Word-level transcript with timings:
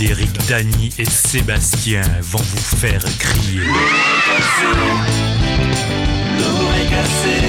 Claude, 0.00 0.10
Eric, 0.10 0.48
Dany 0.48 0.90
et 0.98 1.04
Sébastien 1.04 2.02
vont 2.22 2.38
vous 2.38 2.76
faire 2.76 3.02
crier. 3.18 3.60
L'oreille 6.38 6.88
cassée, 6.88 7.44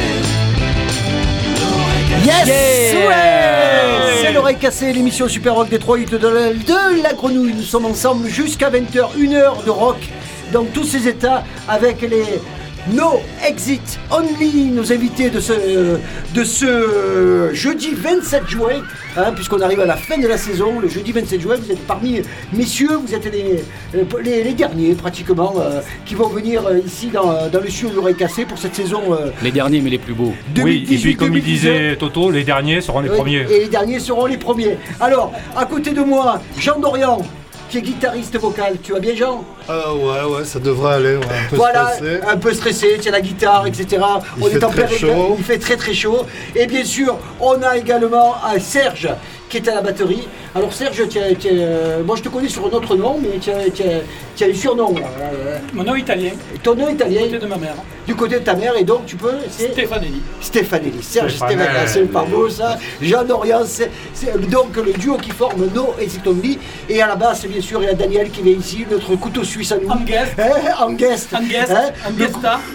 l'oreille 1.60 2.10
cassée. 2.10 2.50
Yes 2.50 3.08
Ouais 3.08 4.22
C'est 4.22 4.34
l'oreille 4.34 4.58
cassée, 4.58 4.94
l'émission 4.94 5.27
Super 5.27 5.55
Rock 5.55 5.70
Détroit 5.70 6.00
de 6.00 6.18
la, 6.18 6.54
de 6.54 7.02
la 7.02 7.14
grenouille. 7.14 7.54
Nous 7.54 7.64
sommes 7.64 7.86
ensemble 7.86 8.27
jusqu'à 8.27 8.70
20h, 8.70 9.18
une 9.18 9.34
heure 9.34 9.63
de 9.63 9.70
rock 9.70 10.10
dans 10.52 10.66
tous 10.66 10.84
ces 10.84 11.08
états 11.08 11.44
avec 11.68 12.02
les 12.02 12.26
No 12.90 13.21
Exit 13.48 13.99
Only, 14.09 14.71
nos 14.71 14.91
invités 14.91 15.30
de 15.30 15.40
ce, 15.40 15.53
de 16.34 16.44
ce 16.44 17.49
jeudi 17.54 17.91
27 17.94 18.48
juin, 18.48 18.81
hein, 19.16 19.31
puisqu'on 19.35 19.62
arrive 19.62 19.80
à 19.81 19.85
la 19.85 19.95
fin 19.95 20.17
de 20.17 20.27
la 20.27 20.38
saison, 20.38 20.80
le 20.80 20.88
jeudi 20.88 21.12
27 21.12 21.41
juin, 21.41 21.55
vous 21.57 21.71
êtes 21.71 21.85
parmi 21.85 22.21
messieurs, 22.54 22.95
vous 22.95 23.13
êtes 23.13 23.31
les, 23.31 23.63
les, 24.24 24.43
les 24.43 24.54
derniers 24.54 24.96
pratiquement 24.96 25.54
euh, 25.59 25.82
qui 26.05 26.15
vont 26.15 26.27
venir 26.27 26.65
euh, 26.65 26.79
ici 26.85 27.07
dans, 27.07 27.48
dans 27.49 27.59
le 27.59 27.70
studio 27.70 27.90
de 27.91 27.96
l'oreille 27.96 28.15
cassée 28.15 28.46
pour 28.46 28.57
cette 28.57 28.76
saison 28.76 29.02
euh, 29.13 29.29
Les 29.43 29.52
derniers, 29.52 29.82
mais 29.82 29.91
les 29.91 29.99
plus 29.99 30.13
beaux. 30.13 30.34
Oui, 30.63 30.87
et 30.90 30.98
puis 30.98 31.15
comme 31.15 31.35
il 31.35 31.43
2018-2019. 31.43 31.46
disait 31.46 31.96
Toto, 31.98 32.32
les 32.32 32.43
derniers 32.43 32.82
seront 32.82 33.02
les 33.02 33.09
premiers. 33.09 33.46
Et 33.49 33.59
les 33.59 33.68
derniers 33.68 33.99
seront 33.99 34.26
les 34.26 34.37
premiers. 34.37 34.77
Alors, 34.99 35.32
à 35.55 35.65
côté 35.65 35.91
de 35.91 36.02
moi, 36.02 36.41
Jean 36.57 36.79
Dorian, 36.79 37.21
qui 37.72 37.77
est 37.77 37.82
guitariste 37.82 38.38
vocal. 38.38 38.76
Tu 38.84 38.91
vas 38.91 39.00
bien, 39.00 39.16
Jean? 39.16 39.44
Ah 39.70 39.94
ouais, 39.94 40.36
ouais, 40.36 40.44
ça 40.46 40.60
devrait 40.60 40.96
aller, 40.96 41.16
ouais, 41.16 41.24
un 41.24 41.50
peu 41.50 41.55
Voilà, 41.55 41.94
stressé. 41.94 42.20
un 42.27 42.38
peu 42.38 42.54
stressé, 42.54 42.98
tiens 43.00 43.14
la 43.14 43.22
guitare, 43.22 43.66
etc. 43.66 44.04
Il 44.38 44.44
fait 44.50 44.64
en 44.64 44.70
très 44.70 44.82
période- 44.88 45.00
chaud. 45.00 45.36
Il 45.38 45.44
fait 45.44 45.58
très 45.58 45.77
très 45.77 45.94
chaud. 45.94 46.26
Et 46.55 46.68
bien 46.68 46.84
sûr, 46.84 47.18
on 47.40 47.62
a 47.64 47.77
également 47.77 48.36
un 48.46 48.60
Serge 48.60 49.10
qui 49.48 49.58
est 49.58 49.68
à 49.70 49.76
la 49.76 49.82
batterie. 49.82 50.27
Alors 50.54 50.74
Serge, 50.74 50.99
as- 50.99 51.16
as, 51.18 51.46
euh, 51.49 52.04
moi 52.04 52.16
je 52.18 52.24
te 52.24 52.30
connais 52.30 52.49
sur 52.49 52.66
un 52.66 52.70
autre 52.71 52.96
nom, 52.98 53.18
mais 53.21 53.40
tu 53.40 53.49
as, 53.52 54.46
un 54.48 54.54
surnom. 54.54 54.93
euh, 54.98 55.58
Mon 55.74 55.84
nom 55.84 55.96
italien, 55.96 56.32
ton 56.63 56.76
nom 56.76 56.90
italien, 56.90 57.21
côté 57.21 57.40
de 57.40 57.46
ma 57.46 57.55
mère, 57.58 57.76
du 58.08 58.16
côté 58.16 58.35
de 58.40 58.43
ta 58.43 58.54
mère, 58.55 58.74
et 58.76 58.84
donc 58.84 59.05
tu 59.05 59.16
peux... 59.16 59.32
c'est- 59.49 59.71
Stefanelli. 59.71 60.21
Stéphanelli, 60.41 61.02
Serge 61.02 61.35
Stéphanelli. 61.35 61.60
Stéphanelli, 61.62 61.88
c'est 61.90 62.12
pas 62.12 62.24
beau 62.24 62.49
ça. 62.49 62.77
Jean 63.02 63.24
Dorian, 63.24 63.62
c'est 63.66 63.90
c'est 64.13 64.38
donc 64.50 64.75
le 64.75 64.91
duo 64.94 65.16
qui 65.18 65.30
forme 65.31 65.68
No 65.74 65.94
Exit 66.02 66.25
Only. 66.28 66.59
Et 66.90 67.02
à 67.02 67.08
la 67.08 67.16
basse, 67.16 67.46
bien 67.46 67.62
sûr, 67.62 67.81
il 67.81 67.86
y 67.86 67.90
a 67.90 67.94
Daniel 67.94 68.30
qui 68.30 68.41
vient 68.41 68.53
ici, 68.58 68.86
notre 68.91 69.16
couteau 69.16 69.44
suisse 69.46 69.72
à 69.72 69.78
nous. 69.78 69.88
En 69.90 70.02
guest. 70.02 70.34
Hein, 70.38 70.50
en 70.86 70.91
guest. 70.91 71.34
En 71.34 71.41
guest, 71.44 71.72
Hein, 71.72 71.91
en 72.08 72.12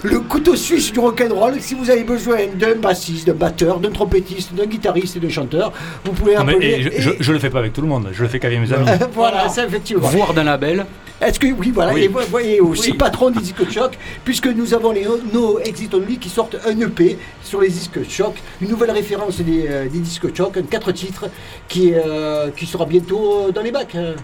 le, 0.03 0.21
couteau 0.21 0.57
suisse 0.57 0.93
du 0.93 0.99
rock'n'roll. 1.01 1.61
Si 1.61 1.75
vous 1.75 1.91
avez 1.91 2.05
besoin 2.05 2.39
d'un 2.55 2.77
bassiste, 2.77 3.27
d'un 3.27 3.35
batteur, 3.35 3.81
d'un 3.81 3.91
trompettiste, 3.91 4.55
d'un 4.55 4.65
guitariste 4.67 5.17
et 5.17 5.21
d'un 5.21 5.29
chanteur, 5.29 5.73
vous 6.05 6.13
pouvez 6.13 6.37
Non, 6.37 6.45
mais, 6.45 6.55
appeler. 6.55 6.69
et 6.69 6.83
je, 6.83 6.91
je, 7.03 7.11
et- 7.11 7.17
je 7.21 7.33
le 7.33 7.39
fais 7.39 7.51
pas 7.51 7.66
avec 7.67 7.75
tout 7.75 7.83
le 7.83 7.89
monde, 7.89 8.09
je 8.13 8.23
le 8.23 8.29
fais 8.29 8.39
qu'avec 8.39 8.59
mes 8.61 8.73
amis. 8.73 8.85
voilà, 8.87 9.09
Voilà. 9.13 9.49
ça 9.49 9.65
effectivement. 9.67 10.09
Voire 10.09 10.33
d'un 10.33 10.45
label. 10.45 10.87
Est-ce 11.21 11.41
que 11.41 11.47
oui, 11.47 11.71
voilà, 11.75 11.93
Oui. 11.95 12.03
et 12.05 12.09
vous 12.09 12.21
voyez 12.31 12.61
aussi 12.61 12.93
Oui. 12.93 12.99
patron 12.99 13.31
des 13.31 13.41
disques 13.41 13.71
choc, 13.71 13.97
puisque 14.25 14.47
nous 14.49 14.75
avons 14.75 14.93
les 14.93 15.07
No 15.33 15.59
Exit 15.61 15.93
Only 15.95 16.19
qui 16.19 16.29
sortent 16.29 16.57
un 16.67 16.79
EP 16.81 17.19
sur 17.43 17.61
les 17.61 17.69
disques 17.71 18.07
choc, 18.09 18.35
une 18.61 18.69
nouvelle 18.69 18.91
référence 18.91 19.41
des, 19.41 19.67
euh, 19.69 19.89
des 19.89 19.99
disques 20.01 20.35
choc, 20.37 20.57
un 20.59 20.63
quatre 20.63 20.93
titres 20.93 21.27
qui, 21.69 21.93
euh, 21.95 22.51
qui 22.57 22.67
sera 22.67 22.85
bientôt 22.85 23.51
dans 23.53 23.63
les 23.63 23.73
bacs. 23.73 23.95
hein. 23.97 24.15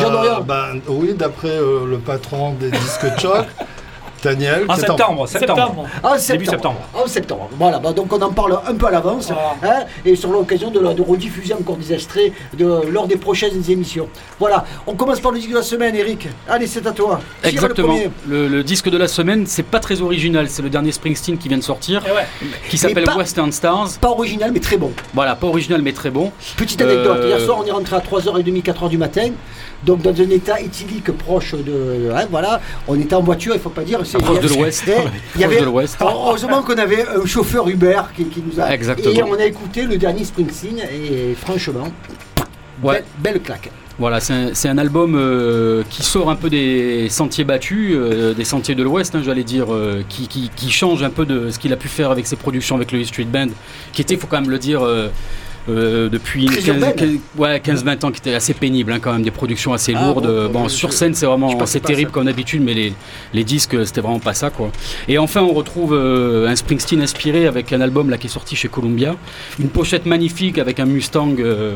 Jean 0.00 0.42
ben, 0.42 0.80
oui, 0.88 1.14
d'après 1.14 1.48
euh, 1.50 1.86
le 1.86 1.98
patron 1.98 2.52
des 2.54 2.70
disques 2.70 3.06
de 3.14 3.20
choc, 3.20 3.46
Daniel. 4.22 4.64
En 4.68 4.74
qui 4.74 4.80
est 4.80 4.86
septembre, 4.86 5.28
septembre. 5.28 5.56
Septembre. 5.56 5.86
En 6.02 6.16
Début 6.32 6.46
septembre. 6.46 6.80
En 6.94 7.06
septembre. 7.06 7.48
Voilà, 7.58 7.78
bah, 7.78 7.92
donc 7.92 8.12
on 8.12 8.20
en 8.20 8.32
parle 8.32 8.58
un 8.66 8.74
peu 8.74 8.86
à 8.86 8.90
l'avance, 8.90 9.30
Voilà. 9.60 9.80
hein, 9.80 9.84
et 10.04 10.16
sur 10.16 10.30
l'occasion 10.30 10.70
de, 10.70 10.78
rediffuser 11.02 11.54
encore 11.54 11.76
des 11.76 11.92
extraits 11.92 12.32
de, 12.56 12.66
lors 12.90 13.06
des 13.06 13.16
prochaines 13.16 13.62
émissions. 13.70 14.08
Voilà, 14.38 14.64
on 14.86 14.94
commence 14.94 15.20
par 15.20 15.32
le 15.32 15.38
disque 15.38 15.50
de 15.50 15.56
la 15.56 15.62
semaine, 15.62 15.94
Eric. 15.94 16.28
Allez, 16.48 16.66
c'est 16.66 16.86
à 16.86 16.92
toi. 16.92 17.20
Tire 17.42 17.50
Exactement. 17.50 17.94
Le 17.94 17.94
premier. 17.94 18.10
Le, 18.28 18.48
le 18.48 18.64
disque 18.64 18.88
de 18.90 18.98
la 18.98 19.08
semaine, 19.08 19.46
c'est 19.46 19.62
pas 19.62 19.80
très 19.80 20.00
original. 20.02 20.48
C'est 20.48 20.62
le 20.62 20.70
dernier 20.70 20.92
Springsteen 20.92 21.38
qui 21.38 21.48
vient 21.48 21.58
de 21.58 21.62
sortir, 21.62 22.02
ouais. 22.04 22.26
qui 22.68 22.78
s'appelle 22.78 23.04
Western 23.16 23.52
Stars. 23.52 23.90
Pas 24.00 24.10
original, 24.10 24.50
mais 24.52 24.60
très 24.60 24.76
bon. 24.76 24.92
Voilà, 25.14 25.34
pas 25.36 25.46
original 25.46 25.82
mais 25.82 25.92
très 25.92 26.10
bon. 26.10 26.32
Petite 26.56 26.80
anecdote, 26.82 27.18
Euh, 27.20 27.28
hier 27.28 27.40
soir 27.40 27.58
on 27.62 27.66
est 27.66 27.70
rentré 27.70 27.96
à 27.96 28.00
3h30, 28.00 28.62
4h 28.62 28.88
du 28.88 28.98
matin, 28.98 29.30
donc 29.84 30.02
dans 30.02 30.10
un 30.10 30.30
état 30.30 30.60
éthylique 30.60 31.10
proche 31.12 31.54
de... 31.54 32.10
hein, 32.14 32.26
voilà, 32.30 32.60
on 32.86 32.98
était 32.98 33.14
en 33.14 33.22
voiture, 33.22 33.54
il 33.54 33.60
faut 33.60 33.70
pas 33.70 33.84
dire... 33.84 34.00
c'est- 34.04 34.18
Proche 34.18 34.40
de 34.42 34.48
l'Ouest. 34.48 34.84
Il 35.34 35.40
y 35.40 35.44
avait. 35.44 35.60
Heureusement 36.00 36.62
qu'on 36.62 36.76
avait 36.78 37.06
un 37.06 37.24
chauffeur 37.26 37.68
Uber 37.68 38.00
qui, 38.16 38.24
qui 38.26 38.42
nous 38.44 38.60
a... 38.60 38.72
Exactement. 38.74 39.14
Et 39.14 39.22
on 39.22 39.34
a 39.34 39.44
écouté 39.44 39.82
le 39.84 39.96
dernier 39.96 40.24
Springsteen, 40.24 40.78
et 40.80 41.34
franchement, 41.34 41.88
Ouais. 42.82 43.02
belle, 43.18 43.34
belle 43.34 43.42
claque. 43.42 43.70
Voilà, 43.98 44.20
c'est 44.20 44.32
un, 44.32 44.50
c'est 44.54 44.68
un 44.68 44.78
album 44.78 45.16
euh, 45.16 45.82
qui 45.90 46.04
sort 46.04 46.30
un 46.30 46.36
peu 46.36 46.48
des 46.48 47.08
sentiers 47.08 47.42
battus, 47.42 47.90
euh, 47.96 48.32
des 48.32 48.44
sentiers 48.44 48.76
de 48.76 48.84
l'Ouest, 48.84 49.16
hein, 49.16 49.22
j'allais 49.24 49.42
dire, 49.42 49.74
euh, 49.74 50.04
qui, 50.08 50.28
qui- 50.28 50.50
qui 50.54 50.70
change 50.70 51.02
un 51.02 51.10
peu 51.10 51.26
de 51.26 51.50
ce 51.50 51.58
qu'il 51.58 51.72
a 51.72 51.76
pu 51.76 51.88
faire 51.88 52.12
avec 52.12 52.24
ses 52.28 52.36
productions 52.36 52.76
avec 52.76 52.92
le 52.92 53.02
Street 53.02 53.24
Band, 53.24 53.48
qui 53.92 54.02
était, 54.02 54.14
il 54.14 54.20
faut 54.20 54.28
quand 54.28 54.40
même 54.40 54.50
le 54.50 54.58
dire, 54.60 54.82
euh, 55.68 56.06
euh, 56.06 56.08
depuis 56.08 56.46
Très 56.46 56.56
15, 56.62 56.66
urbaine. 56.68 56.94
15 56.96 57.08
ouais, 57.36 57.58
15-20 57.60 58.04
ans, 58.04 58.10
qui 58.10 58.18
était 58.20 58.34
assez 58.34 58.54
pénible, 58.54 58.92
hein, 58.92 58.98
quand 59.00 59.12
même, 59.12 59.22
des 59.22 59.30
productions 59.30 59.72
assez 59.72 59.94
Ah, 59.94 60.06
lourdes. 60.06 60.24
bon, 60.26 60.30
Euh, 60.30 60.48
bon, 60.48 60.60
bon, 60.62 60.68
je- 60.68 60.74
sur 60.74 60.92
scène, 60.92 61.14
c'est 61.14 61.26
vraiment 61.26 61.64
c'est 61.66 61.80
terrible 61.80 62.10
comme 62.10 62.24
d'habitude, 62.26 62.62
mais 62.62 62.74
les, 62.74 62.92
les 63.34 63.44
disques, 63.44 63.76
c'était 63.86 64.00
vraiment 64.00 64.18
pas 64.20 64.34
ça, 64.34 64.50
quoi. 64.50 64.70
Et 65.08 65.18
enfin, 65.18 65.42
on 65.42 65.52
retrouve 65.52 65.94
euh, 65.94 66.48
un 66.48 66.56
Springsteen 66.56 67.00
inspiré 67.00 67.46
avec 67.46 67.72
un 67.72 67.80
album 67.80 68.10
là 68.10 68.18
qui 68.18 68.26
est 68.26 68.30
sorti 68.30 68.56
chez 68.56 68.68
Columbia, 68.68 69.16
une 69.60 69.68
pochette 69.68 70.06
magnifique 70.06 70.58
avec 70.58 70.80
un 70.80 70.86
Mustang 70.86 71.36
euh, 71.38 71.74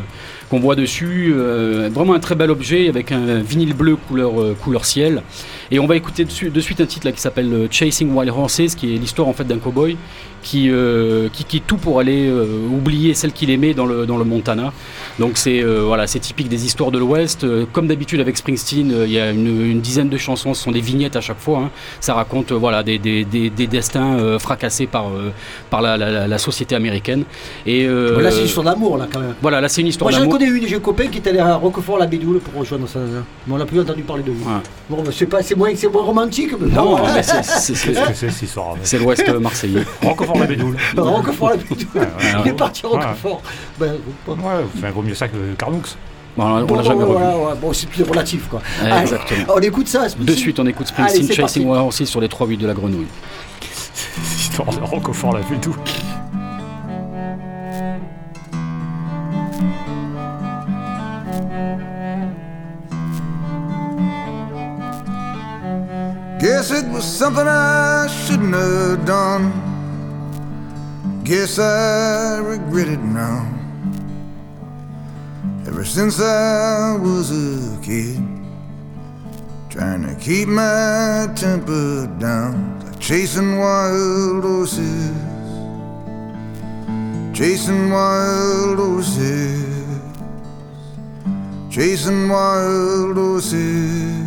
qu'on 0.51 0.61
voit 0.61 0.75
dessus, 0.77 1.33
vraiment 1.35 2.13
un 2.15 2.21
très 2.21 2.35
bel 2.35 2.51
objet 2.51 2.89
avec 2.89 3.11
un 3.11 3.41
vinyle 3.41 3.73
bleu 3.75 3.97
couleur 3.97 4.33
couleur 4.63 4.85
ciel. 4.85 5.23
Et 5.71 5.79
on 5.79 5.87
va 5.87 5.97
écouter 5.97 6.25
de 6.27 6.61
suite 6.61 6.81
un 6.81 6.85
titre 6.87 7.07
là 7.07 7.13
qui 7.13 7.21
s'appelle 7.23 7.69
Chasing 7.71 8.13
Wild 8.15 8.31
Horses, 8.37 8.75
qui 8.77 8.95
est 8.95 8.99
l'histoire 8.99 9.29
en 9.29 9.33
fait 9.33 9.45
d'un 9.45 9.57
cowboy 9.59 9.97
qui, 10.43 10.71
euh, 10.71 11.29
qui 11.33 11.45
quitte 11.45 11.67
tout 11.67 11.77
pour 11.77 11.99
aller 12.01 12.27
euh, 12.29 12.47
oublier 12.71 13.15
celle 13.15 13.33
qu'il 13.33 13.51
aimait 13.51 13.75
dans 13.75 13.87
le, 13.87 14.07
dans 14.07 14.17
le 14.17 14.25
Montana. 14.25 14.73
Donc 15.19 15.33
c'est 15.37 15.63
euh, 15.63 15.83
voilà, 15.85 16.07
c'est 16.07 16.19
typique 16.21 16.49
des 16.49 16.65
histoires 16.65 16.91
de 16.91 16.99
l'Ouest. 16.99 17.47
Comme 17.73 17.87
d'habitude 17.87 18.21
avec 18.21 18.37
Springsteen, 18.37 18.93
euh, 18.93 19.07
il 19.07 19.13
y 19.13 19.19
a 19.21 19.31
une, 19.31 19.71
une 19.71 19.81
dizaine 19.81 20.09
de 20.09 20.17
chansons, 20.19 20.55
ce 20.55 20.63
sont 20.65 20.73
des 20.73 20.81
vignettes 20.81 21.17
à 21.17 21.21
chaque 21.21 21.39
fois. 21.39 21.59
hein. 21.59 21.71
Ça 22.01 22.15
raconte 22.15 22.53
euh, 22.53 22.57
voilà, 22.57 22.83
des, 22.83 22.99
des, 22.99 23.25
des, 23.25 23.51
des 23.51 23.67
destins 23.67 24.15
euh, 24.19 24.39
fracassés 24.39 24.87
par, 24.87 25.07
euh, 25.09 25.31
par 25.71 25.83
la, 25.83 25.97
la- 25.97 26.11
la- 26.11 26.29
la 26.29 26.39
société 26.39 26.75
américaine. 26.75 27.25
Et, 27.67 27.85
euh, 27.87 28.21
Là 28.21 28.31
c'est 28.31 28.41
une 28.41 28.47
histoire 28.47 28.67
d'amour 28.67 28.97
là 28.99 29.07
quand 29.13 29.21
même. 29.21 29.35
voilà, 29.43 29.61
là 29.61 29.69
c'est 29.69 29.81
une 29.81 29.87
histoire 29.89 30.11
Moi 30.11 30.19
j'en 30.19 30.25
d'amour. 30.27 30.39
connais 30.39 30.51
une, 30.51 30.67
j'ai 30.67 30.77
un 30.77 30.81
copain 30.81 31.07
qui 31.09 31.19
est 31.19 31.27
allé 31.29 31.39
à 31.39 31.55
Roquefort-la-Bédoule 31.57 32.41
pour 32.41 32.61
rejoindre 32.61 32.89
ça. 32.89 32.99
Mais 33.47 33.55
on 33.55 33.59
n'a 33.59 33.67
plus 33.67 33.81
entendu 33.81 34.03
parler 34.03 34.23
de 34.23 34.31
lui. 34.31 34.39
Ouais. 34.39 34.61
Bon, 34.91 35.03
bah, 35.03 35.11
c'est 35.13 35.27
pas, 35.27 35.43
c'est 35.43 35.55
moins, 35.57 35.71
c'est 35.75 35.89
moins 35.89 36.03
romantique, 36.03 36.51
mais 36.61 36.69
Non, 36.75 36.99
mais 37.15 37.23
c'est- 37.23 38.99
l'Ouest 38.99 39.29
marseillais. 39.41 39.83
Roquefort 40.03 40.32
la 40.41 40.47
Bédoule. 40.47 40.77
Roquefort-la-Bédoule. 40.97 42.09
Il 42.45 42.49
est 42.51 42.53
parti. 42.55 42.87
Roquefort. 42.87 43.43
Ben. 43.79 43.95
Ouais, 44.27 44.37
enfin, 44.37 44.91
vaut 44.91 45.03
mieux 45.03 45.15
ça 45.15 45.29
que 45.29 45.37
Carnoux. 45.59 45.83
Bon, 46.37 46.45
on 46.45 46.57
l'a 46.57 46.65
Bon, 46.65 46.83
jamais 46.83 47.05
revu. 47.05 47.13
voilà, 47.13 47.37
ouais, 47.37 47.55
bon, 47.61 47.73
c'est 47.75 47.89
plus 47.91 48.05
relatif 48.05 48.49
quoi. 48.49 48.61
Ouais, 48.83 48.91
Allez, 48.91 49.03
exactement. 49.03 49.45
on 49.55 49.61
écoute 49.61 49.87
ça. 49.89 50.07
De 50.19 50.33
suite, 50.33 50.59
on 50.61 50.67
écoute 50.67 50.91
Allez, 50.97 51.09
Springsteen 51.11 51.27
c'est 51.27 51.35
Chasing 51.35 51.69
Horses 51.69 52.05
sur 52.05 52.21
les 52.23 52.29
3-8 52.29 52.57
de 52.57 52.67
la 52.67 52.73
grenouille. 52.73 53.07
Histoire 54.39 54.71
de 54.71 54.81
Roquefort 54.81 55.35
la 55.35 55.41
Bédoule. 55.43 55.75
Guess 66.41 66.73
it 66.73 66.87
was 66.89 67.05
something 67.05 67.47
I 67.47 68.09
shouldn't 68.27 68.55
have 68.55 69.05
done. 69.07 69.72
Guess 71.25 71.61
I 71.61 72.39
regret 72.39 72.89
it 72.89 72.99
now. 72.99 73.47
Ever 75.69 75.85
since 75.85 76.21
I 76.21 76.97
was 76.97 77.31
a 77.31 77.81
kid, 77.81 78.21
trying 79.71 80.03
to 80.03 80.17
keep 80.17 80.49
my 80.49 81.29
temper 81.37 82.09
down, 82.19 82.81
like 82.81 82.99
chasing 82.99 83.57
wild 83.59 84.43
horses, 84.43 85.17
chasing 87.33 87.91
wild 87.91 88.79
horses, 88.79 90.01
chasing 91.71 92.29
wild 92.29 93.17
horses. 93.17 94.27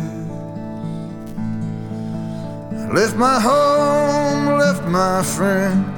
Left 2.90 3.16
my 3.16 3.38
home, 3.38 4.58
left 4.58 4.84
my 4.88 5.22
friends. 5.22 5.95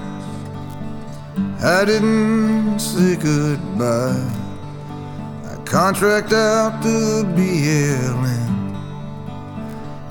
I 1.60 1.84
didn't 1.84 2.78
say 2.78 3.16
goodbye. 3.16 4.30
I 5.44 5.56
contract 5.64 6.32
out 6.32 6.80
the 6.84 7.24
BLM 7.34 8.76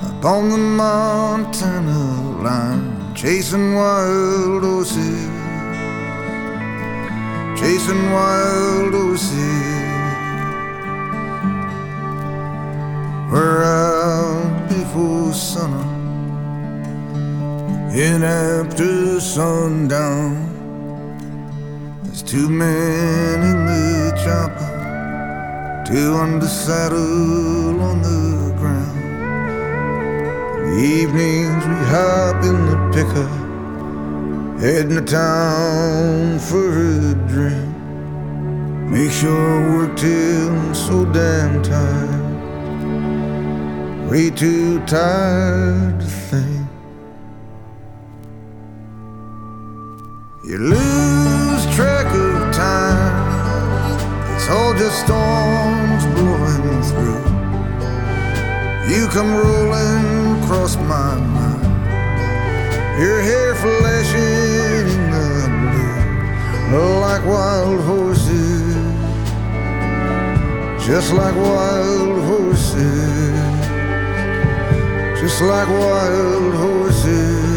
up 0.02 0.26
on 0.26 0.50
the 0.50 0.58
Montana 0.58 2.42
line, 2.44 3.16
chasing 3.16 3.76
wild 3.76 4.64
horses, 4.64 5.30
chasing 7.58 8.12
wild 8.12 8.94
horses. 8.94 9.78
We're 13.32 13.64
out 13.64 14.68
before 14.68 15.32
sunup, 15.32 15.86
in 17.96 18.22
after 18.24 19.22
sundown. 19.22 20.57
There's 22.18 22.32
two 22.32 22.50
men 22.50 23.44
in 23.44 23.66
the 23.68 24.12
chopper, 24.24 25.84
two 25.86 26.18
the 26.40 26.48
saddle 26.48 27.80
on 27.80 28.02
the 28.02 28.56
ground. 28.58 28.98
In 30.58 30.72
the 30.72 30.82
evenings 30.84 31.64
we 31.64 31.76
hop 31.94 32.44
in 32.44 32.66
the 32.72 32.78
pickup, 32.92 33.30
heading 34.60 34.96
to 34.96 35.02
town 35.06 36.40
for 36.40 36.70
a 36.72 37.14
drink. 37.30 37.76
Make 38.90 39.12
sure 39.12 39.30
I 39.30 39.78
work 39.78 39.96
till 39.96 40.50
I'm 40.50 40.74
so 40.74 41.06
damn 41.06 41.62
tired, 41.62 42.32
way 44.10 44.32
too 44.32 44.80
tired 44.88 46.00
to 46.00 46.06
think. 46.08 46.68
You 50.46 50.58
lose 50.58 51.37
track 51.78 52.08
of 52.08 52.56
time. 52.56 53.14
It's 54.36 54.50
all 54.50 54.74
just 54.74 54.98
storms 55.06 56.04
blowing 56.18 56.82
through. 56.90 57.24
You 58.92 59.06
come 59.10 59.32
rolling 59.36 60.42
across 60.42 60.76
my 60.78 61.14
mind. 61.36 61.62
Your 63.00 63.22
hair 63.22 63.54
flashing 63.54 64.90
in 64.90 65.12
the 65.12 66.70
blue, 66.70 67.00
like 67.00 67.24
wild 67.28 67.80
horses, 67.82 68.76
just 70.84 71.14
like 71.14 71.36
wild 71.36 72.24
horses, 72.24 73.38
just 75.22 75.44
like 75.44 75.70
wild 75.70 76.56
horses. 76.56 77.57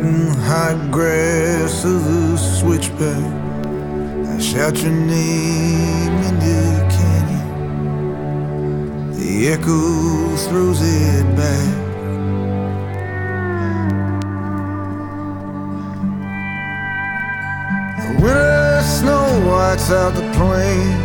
Riding 0.00 0.34
high 0.34 0.74
grass 0.90 1.84
of 1.84 2.04
the 2.04 2.36
switchback. 2.36 3.32
I 4.28 4.38
shout 4.40 4.82
your 4.82 4.92
name 4.92 6.12
in 6.24 6.38
the 6.38 6.88
canyon, 6.90 7.50
the 9.12 9.48
echo 9.48 10.36
throws 10.48 10.80
it 10.82 11.36
back. 11.36 11.76
The 17.98 18.08
winter 18.22 18.82
snow 18.82 19.26
whites 19.46 19.90
out 19.90 20.14
the 20.14 20.22
plain 20.32 20.96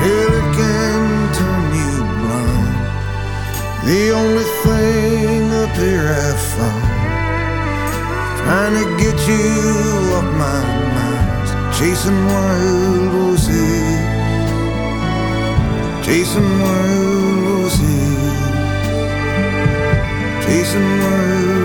till 0.00 0.32
it 0.40 0.54
can 0.56 1.32
turn 1.34 1.74
you 1.80 1.94
blind. 2.20 2.76
The 3.86 4.02
only 4.12 4.46
thing 4.62 5.52
up 5.52 5.76
here 5.76 6.08
I've 6.08 6.40
found 6.40 6.83
Trying 8.44 8.74
to 8.74 8.84
get 9.02 9.16
you 9.26 9.44
off 10.16 10.28
my 10.36 10.60
mind. 10.96 11.74
Chasing 11.76 12.26
wild 12.26 13.14
roses. 13.14 13.98
Chasing 16.04 16.60
wild 16.60 17.36
roses. 17.48 18.04
Chasing 20.44 20.90
wild 21.00 21.63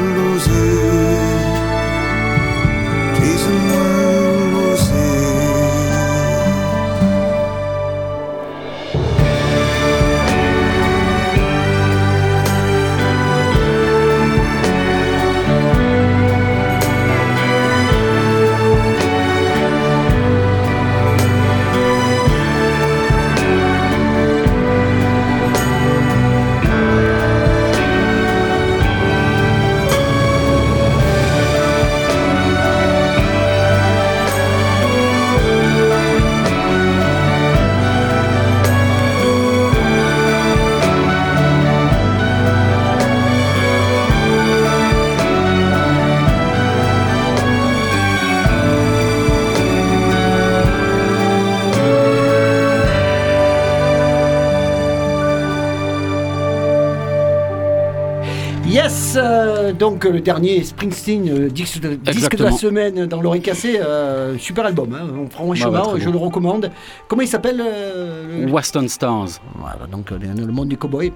Yes, 59.16 59.59
euh, 59.70 59.74
donc 59.74 60.06
euh, 60.06 60.12
le 60.12 60.20
dernier 60.22 60.64
Springsteen, 60.64 61.30
euh, 61.30 61.50
disque, 61.50 61.80
de, 61.82 61.96
disque 61.96 62.36
de 62.36 62.44
la 62.44 62.52
semaine 62.52 63.06
dans 63.06 63.22
l'oreille 63.22 63.42
cassée, 63.42 63.80
euh, 63.80 64.38
super 64.38 64.66
album, 64.66 64.94
hein, 64.94 65.26
franchement, 65.30 65.70
Ouais, 65.70 65.78
ouais, 65.78 65.84
très 65.92 66.00
je 66.02 66.06
bon. 66.06 66.12
le 66.12 66.18
recommande. 66.18 66.72
Comment 67.08 67.22
il 67.22 67.28
s'appelle 67.28 67.62
euh, 67.66 68.48
Western 68.50 68.88
Stars. 68.88 69.28
Voilà, 69.58 69.88
donc 69.92 70.12
euh, 70.12 70.18
dans 70.18 70.46
le 70.46 70.52
monde 70.52 70.70
des 70.70 70.76
cowboys, 70.76 71.12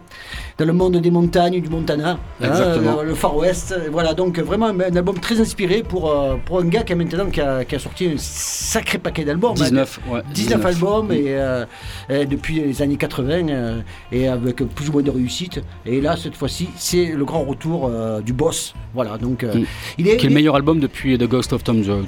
dans 0.58 0.66
le 0.66 0.74
monde 0.74 0.98
des 0.98 1.12
montagnes, 1.12 1.62
du 1.62 1.70
Montana, 1.70 2.12
hein, 2.12 2.46
Exactement. 2.48 3.02
le, 3.02 3.10
le 3.10 3.16
Far 3.16 3.36
West. 3.36 3.72
euh, 3.78 3.90
Voilà, 3.92 4.14
donc 4.14 4.38
euh, 4.40 4.44
vraiment 4.44 4.68
un, 4.68 4.80
un 4.80 4.96
album 4.96 5.20
très 5.20 5.40
inspiré 5.40 5.84
pour, 5.84 6.10
euh, 6.12 6.36
pour 6.46 6.60
un 6.60 6.66
gars 6.66 6.84
qui 6.84 6.94
a 6.94 6.96
maintenant 6.96 7.30
qui 7.30 7.42
a, 7.42 7.66
qui 7.66 7.76
a 7.76 7.80
sorti 7.80 8.08
un 8.08 8.18
sacré 8.18 8.98
paquet 8.98 9.24
d'albums. 9.24 9.52
hein, 9.52 9.64
19, 9.64 10.00
ouais, 10.12 10.22
19 10.34 10.66
albums 10.66 11.12
et, 11.12 11.24
euh, 11.28 11.66
et 12.10 12.26
depuis 12.26 12.56
les 12.62 12.82
années 12.82 12.98
80 12.98 13.50
euh, 13.50 13.82
et 14.12 14.28
avec 14.28 14.58
plus 14.58 14.90
ou 14.90 14.94
moins 14.94 15.02
de 15.02 15.12
réussite. 15.12 15.62
Et 15.86 16.02
là, 16.02 16.16
cette 16.18 16.36
fois-ci, 16.36 16.70
c'est 16.76 17.06
le 17.08 17.26
grand 17.26 17.44
retour 17.44 17.90
euh, 17.92 18.22
du 18.22 18.34
boss. 18.44 18.74
Voilà, 18.94 19.18
donc 19.18 19.44
euh, 19.44 19.54
Mm. 19.56 19.66
il 19.98 20.08
est. 20.08 20.18
Qui 20.18 20.26
est 20.26 20.30
le 20.30 20.36
meilleur 20.36 20.56
album 20.56 20.80
depuis 20.80 21.18
The 21.18 21.24
Ghost 21.28 21.54
of 21.54 21.64
Tom 21.64 21.84
Joad, 21.84 22.08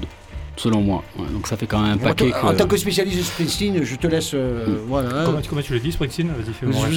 selon 0.57 0.81
moi. 0.81 1.03
Ouais, 1.17 1.25
donc 1.33 1.47
ça 1.47 1.57
fait 1.57 1.65
quand 1.67 1.81
même 1.81 1.91
un 1.91 1.95
en, 1.95 1.97
paquet 1.97 2.31
tant- 2.31 2.47
en 2.47 2.51
que... 2.53 2.57
tant 2.57 2.67
que 2.67 2.77
spécialiste 2.77 3.17
de 3.17 3.23
Springsteen, 3.23 3.83
je 3.83 3.95
te 3.95 4.07
laisse. 4.07 4.31
euh, 4.33 4.65
Voilà. 4.87 5.23
Comment, 5.25 5.39
comment 5.49 5.61
tu 5.61 5.73
le 5.73 5.79
dis, 5.79 5.91
Springsteen 5.91 6.27
Vas-y, 6.27 6.53
fais 6.53 6.65
moi. 6.65 6.87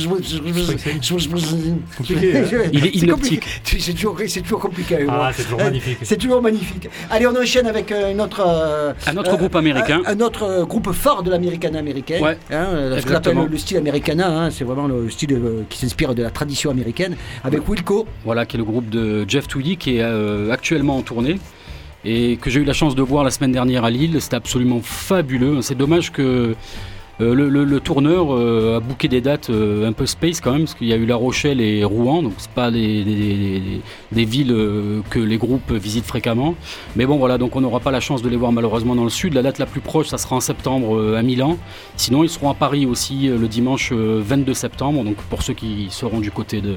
Compliqué. 1.97 2.37
hein. 2.37 2.45
Il 2.73 2.87
est 2.87 2.95
hypnotique. 2.95 3.45
C'est 3.65 3.93
toujours, 3.93 4.17
c'est 4.27 4.41
toujours 4.43 4.61
compliqué. 4.61 4.99
Ah, 5.09 5.13
moi. 5.13 5.31
c'est 5.33 5.45
toujours 5.45 5.61
Euh, 5.61 5.65
magnifique. 5.65 5.99
C'est 6.03 6.17
toujours 6.17 6.43
magnifique. 6.43 6.89
Allez, 7.11 7.27
on 7.27 7.37
enchaîne 7.37 7.67
avec 7.67 7.91
euh, 7.93 8.13
une 8.13 8.21
autre, 8.21 8.43
euh, 8.47 8.93
Un 9.07 9.17
autre 9.17 9.37
groupe 9.37 9.57
américain. 9.57 10.03
Un, 10.07 10.17
un 10.19 10.21
autre 10.21 10.43
euh, 10.45 10.65
groupe 10.65 10.93
phare 10.93 11.23
de 11.23 11.31
l'Americana 11.31 11.79
américaine. 11.79 12.23
Ouais, 12.23 12.39
Hein, 12.51 12.67
euh, 12.73 12.91
ce 12.97 13.03
qu'on 13.03 13.09
exactement. 13.09 13.41
appelle 13.43 13.53
le 13.53 13.59
style 13.59 13.77
Americana. 13.77 14.29
hein, 14.29 14.51
c'est 14.51 14.65
vraiment 14.65 14.87
le 14.87 15.09
style 15.11 15.33
euh, 15.33 15.63
qui 15.69 15.79
s'inspire 15.79 16.15
de 16.15 16.23
la 16.23 16.31
tradition 16.31 16.71
américaine. 16.71 17.17
Avec 17.45 17.69
Wilco. 17.69 18.07
Voilà, 18.25 18.47
qui 18.47 18.57
est 18.57 18.59
le 18.59 18.65
groupe 18.65 18.89
de 18.89 19.25
Jeff 19.29 19.49
Tweedy, 19.49 19.77
qui 19.77 19.97
est 19.97 20.03
euh, 20.03 20.51
actuellement 20.53 20.97
en 20.97 21.03
tournée. 21.03 21.39
Et 22.11 22.39
que 22.39 22.49
j'ai 22.49 22.61
eu 22.61 22.65
la 22.65 22.73
chance 22.73 22.95
de 22.95 23.03
voir 23.03 23.23
la 23.23 23.31
semaine 23.31 23.53
dernière 23.53 23.85
à 23.85 23.91
Lille. 23.91 24.17
C'était 24.19 24.37
absolument 24.37 24.81
fabuleux. 24.83 25.61
C'est 25.61 25.75
dommage 25.75 26.11
que 26.11 26.57
Euh, 27.21 27.35
le, 27.35 27.49
le- 27.49 27.65
le 27.65 27.81
tourneur 27.81 28.29
euh, 28.33 28.77
a 28.77 28.81
booké 28.81 29.09
des 29.09 29.21
dates 29.21 29.51
euh, 29.51 29.89
un 29.89 29.93
peu 29.93 30.07
space 30.07 30.41
quand 30.41 30.53
même, 30.53 30.63
parce 30.63 30.75
qu'il 30.75 30.87
y 30.87 30.93
a 30.93 30.97
eu 30.97 31.05
La 31.07 31.17
Rochelle 31.17 31.61
et 31.61 31.83
Rouen, 31.85 32.23
donc 32.23 32.35
c'est 32.39 32.51
pas 32.51 32.71
des, 32.71 33.81
villes 34.13 34.55
que 35.11 35.19
les 35.19 35.37
groupes 35.39 35.73
visitent 35.73 36.05
fréquemment. 36.07 36.55
Mais 36.97 37.07
bon 37.07 37.17
voilà, 37.17 37.39
donc 37.39 37.57
on 37.57 37.61
n'aura 37.61 37.81
pas 37.81 37.91
la 37.91 38.01
chance 38.01 38.23
de 38.23 38.29
les 38.29 38.37
voir 38.37 38.53
malheureusement 38.53 38.95
dans 38.95 39.05
le 39.05 39.11
sud. 39.11 39.35
La 39.35 39.43
date 39.43 39.59
la 39.59 39.67
plus 39.67 39.81
proche, 39.81 40.09
ça 40.09 40.19
sera 40.19 40.37
en 40.37 40.41
septembre 40.41 41.15
à 41.17 41.23
Milan. 41.23 41.59
Sinon, 41.97 42.25
ils 42.25 42.29
seront 42.29 42.51
à 42.51 42.55
Paris 42.55 42.87
aussi 42.87 43.27
le 43.29 43.49
dimanche 43.49 43.91
euh, 43.93 44.21
22 44.25 44.55
septembre, 44.55 45.03
donc 45.05 45.17
pour 45.17 45.43
ceux 45.43 45.55
qui 45.55 45.89
seront 45.91 46.21
du 46.21 46.31
côté 46.31 46.61
de, 46.61 46.77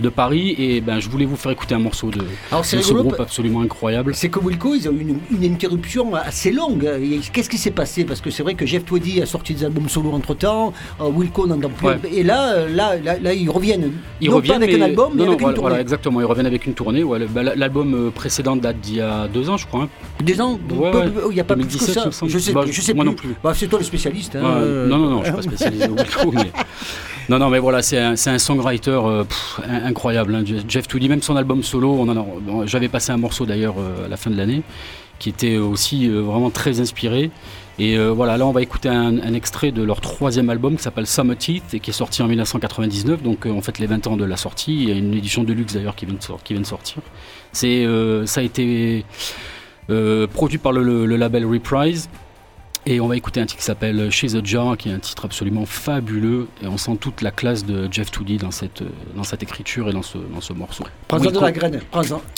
de 0.00 0.08
Paris. 0.08 0.54
Et 0.58 0.80
ben, 0.80 1.00
je 1.00 1.08
voulais 1.08 1.24
vous 1.26 1.36
faire 1.36 1.52
écouter 1.52 1.74
un 1.74 1.78
morceau 1.80 2.10
de, 2.10 2.20
Alors 2.50 2.62
de 2.62 2.66
ce 2.66 2.92
groupe 2.92 3.20
absolument 3.20 3.60
incroyable. 3.60 4.14
C'est 4.14 4.28
que 4.28 4.38
Wilco, 4.38 4.74
ils 4.74 4.88
ont 4.88 4.92
eu 4.92 5.00
une, 5.02 5.18
une 5.42 5.52
interruption 5.52 6.14
assez 6.14 6.50
longue. 6.52 6.88
Qu'est-ce 7.32 7.50
qui 7.50 7.58
s'est 7.58 7.70
passé? 7.70 8.04
Parce 8.04 8.20
que 8.20 8.30
c'est 8.30 8.42
vrai 8.42 8.54
que 8.54 8.66
Jeff 8.66 8.84
Tweedy 8.84 9.20
a 9.20 9.26
sorti 9.26 9.54
des 9.54 9.64
albums 9.64 9.81
solo 9.88 10.12
entre 10.12 10.34
temps, 10.34 10.72
Wilco 11.00 11.46
n'entend 11.46 11.68
plus. 11.70 11.86
Ouais. 11.86 11.98
Et 12.12 12.22
là, 12.22 12.52
euh, 12.54 12.68
là, 12.74 12.96
là, 13.02 13.18
là, 13.20 13.32
ils 13.34 13.48
reviennent. 13.50 13.92
Ils 14.20 14.30
non 14.30 14.36
reviennent 14.36 14.58
pas 14.58 14.64
avec 14.64 14.76
mais- 14.76 14.82
un 14.82 14.86
album, 14.86 15.12
mais 15.14 15.18
non, 15.20 15.24
non, 15.24 15.30
avec 15.32 15.40
voilà, 15.40 15.50
une 15.50 15.54
tournée. 15.56 15.68
voilà, 15.70 15.80
exactement. 15.82 16.20
Ils 16.20 16.24
reviennent 16.26 16.46
avec 16.46 16.66
une 16.66 16.74
tournée. 16.74 17.02
ouais. 17.02 17.18
Bah, 17.28 17.42
L'album 17.42 17.94
euh, 17.94 18.10
précédent 18.10 18.56
date 18.56 18.80
d'il 18.80 18.96
y 18.96 19.00
a 19.00 19.28
deux 19.28 19.48
ans, 19.50 19.56
je 19.56 19.66
crois. 19.66 19.82
hein. 19.82 19.88
Des 20.22 20.40
ans 20.40 20.52
ouais. 20.70 20.90
Il 21.30 21.34
n'y 21.34 21.40
a 21.40 21.44
pas 21.44 21.54
plus 21.54 21.64
que 21.66 21.70
2017, 21.72 22.12
ça. 22.12 22.26
Je 22.26 22.38
sais, 22.38 22.52
Bah, 22.52 22.64
je 22.70 22.80
sais 22.80 22.94
moi 22.94 23.04
plus. 23.04 23.10
non 23.10 23.14
plus. 23.16 23.34
Bah, 23.42 23.52
c'est 23.54 23.66
toi 23.66 23.78
le 23.78 23.84
spécialiste. 23.84 24.36
hein, 24.36 24.42
euh, 24.44 24.86
non, 24.88 24.98
non, 24.98 25.10
non, 25.10 25.18
je 25.20 25.24
suis 25.26 25.34
pas 25.34 25.42
spécialisé 25.42 25.88
au 25.88 25.94
Wilco, 25.94 26.32
mais... 26.32 26.50
Non, 27.28 27.38
non, 27.38 27.50
mais 27.50 27.60
voilà, 27.60 27.82
c'est 27.82 27.98
un, 28.00 28.14
un 28.14 28.38
songwriter 28.38 28.90
euh, 28.90 29.22
pff, 29.22 29.60
incroyable. 29.84 30.34
hein. 30.34 30.42
Je- 30.44 30.56
Jeff 30.68 30.88
Tweedy, 30.88 31.08
même 31.08 31.22
son 31.22 31.36
album 31.36 31.62
solo, 31.62 31.90
on 31.92 32.08
en 32.08 32.16
a- 32.16 32.26
bon, 32.40 32.66
j'avais 32.66 32.88
passé 32.88 33.12
un 33.12 33.16
morceau 33.16 33.46
d'ailleurs 33.46 33.76
euh, 33.78 34.06
à 34.06 34.08
la 34.08 34.16
fin 34.16 34.28
de 34.28 34.36
l'année, 34.36 34.62
qui 35.20 35.28
était 35.28 35.56
aussi 35.56 36.08
euh, 36.08 36.20
vraiment 36.20 36.50
très 36.50 36.80
inspiré. 36.80 37.30
Et 37.78 37.96
euh, 37.96 38.10
voilà, 38.12 38.36
là 38.36 38.46
on 38.46 38.52
va 38.52 38.60
écouter 38.62 38.88
un, 38.90 39.18
un 39.18 39.34
extrait 39.34 39.72
de 39.72 39.82
leur 39.82 40.00
troisième 40.00 40.50
album 40.50 40.76
qui 40.76 40.82
s'appelle 40.82 41.06
Summer 41.06 41.36
Teeth 41.36 41.72
et 41.74 41.80
qui 41.80 41.90
est 41.90 41.94
sorti 41.94 42.22
en 42.22 42.28
1999, 42.28 43.22
donc 43.22 43.46
euh, 43.46 43.50
en 43.50 43.62
fait 43.62 43.78
les 43.78 43.86
20 43.86 44.06
ans 44.08 44.16
de 44.16 44.24
la 44.24 44.36
sortie. 44.36 44.74
Il 44.82 44.88
y 44.88 44.92
a 44.92 44.94
une 44.94 45.14
édition 45.14 45.42
de 45.42 45.52
luxe 45.52 45.72
d'ailleurs 45.74 45.96
qui, 45.96 46.04
vient 46.06 46.14
de 46.14 46.22
sor- 46.22 46.42
qui 46.42 46.52
vient 46.52 46.60
de 46.62 46.66
sortir. 46.66 46.98
C'est, 47.52 47.84
euh, 47.86 48.26
ça 48.26 48.40
a 48.40 48.44
été 48.44 49.04
euh, 49.90 50.26
produit 50.26 50.58
par 50.58 50.72
le, 50.72 50.82
le- 50.82 51.06
le 51.06 51.16
label 51.16 51.46
Reprise. 51.46 52.08
Et 52.84 53.00
on 53.00 53.06
va 53.06 53.16
écouter 53.16 53.40
un 53.40 53.46
titre 53.46 53.60
qui 53.60 53.64
s'appelle 53.64 54.10
She's 54.10 54.34
a 54.34 54.42
Jar, 54.42 54.76
qui 54.76 54.88
est 54.88 54.92
un 54.92 54.98
titre 54.98 55.24
absolument 55.24 55.64
fabuleux. 55.66 56.48
Et 56.64 56.66
on 56.66 56.76
sent 56.76 56.96
toute 57.00 57.22
la 57.22 57.30
classe 57.30 57.64
de 57.64 57.86
Jeff 57.92 58.10
Tweedy 58.10 58.38
dans 58.38 58.50
cette, 58.50 58.82
dans 59.14 59.22
cette 59.22 59.40
écriture 59.44 59.88
et 59.88 59.92
dans 59.92 60.02
ce, 60.02 60.18
dans 60.18 60.40
ce 60.40 60.52
morceau. 60.52 60.82
Prends-en 61.06 61.30
de 61.30 61.38
la 61.38 61.52
graine. 61.52 61.80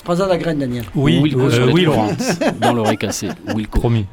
Prends-en 0.05 0.27
la 0.27 0.37
graine, 0.37 0.59
Daniel. 0.59 0.85
Oui, 0.95 1.19
Wilco 1.23 1.41
euh. 1.51 1.73
Laurent. 1.83 2.11
Dans 2.61 2.75
l'oreille 2.75 2.99
cassée. 2.99 3.29
Wilco. 3.55 3.81
Promis. 3.81 4.05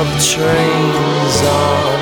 Of 0.00 0.06
trains 0.32 1.36
on 1.44 2.00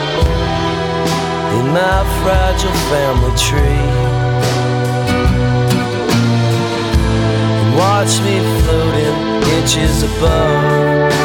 in 1.59 1.67
my 1.75 1.99
fragile 2.23 2.79
family 2.91 3.35
tree. 3.37 3.89
And 7.59 7.71
watch 7.77 8.21
me 8.23 8.37
floating 8.63 9.19
inches 9.59 10.05
above 10.05 11.18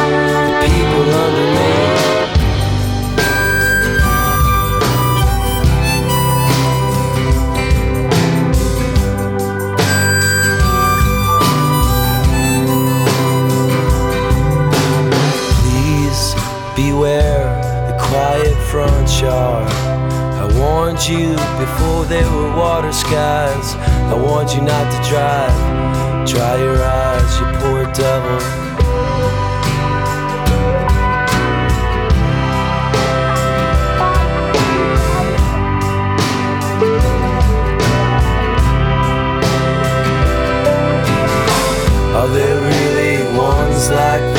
warned 20.94 21.10
you 21.10 21.30
before 21.58 22.06
there 22.06 22.30
were 22.30 22.56
water 22.56 22.92
skies. 22.92 23.76
I 23.76 24.14
warned 24.14 24.52
you 24.52 24.62
not 24.62 24.92
to 24.92 25.10
drive. 25.10 26.28
Dry 26.28 26.58
your 26.58 26.84
eyes, 26.84 27.40
you 27.40 27.46
poor 27.60 27.86
devil. 27.94 28.40
Are 42.16 42.28
there 42.28 42.62
really 42.62 43.38
ones 43.38 43.90
like 43.90 44.33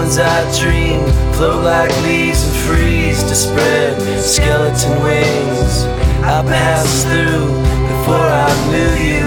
ones 0.00 0.18
I 0.18 0.40
dream 0.58 1.00
float 1.34 1.62
like 1.62 1.90
leaves 2.02 2.42
and 2.42 2.56
freeze 2.64 3.22
to 3.22 3.34
spread 3.34 4.00
skeleton 4.20 5.02
wings. 5.02 5.84
I 6.24 6.42
passed 6.42 7.06
through 7.06 7.48
before 7.92 8.28
I 8.48 8.50
knew 8.70 8.92
you. 9.08 9.26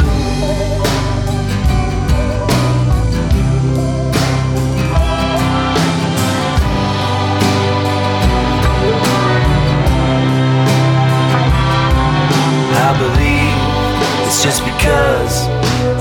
I 12.86 12.92
believe 13.04 14.28
it's 14.28 14.42
just 14.44 14.64
because 14.66 15.46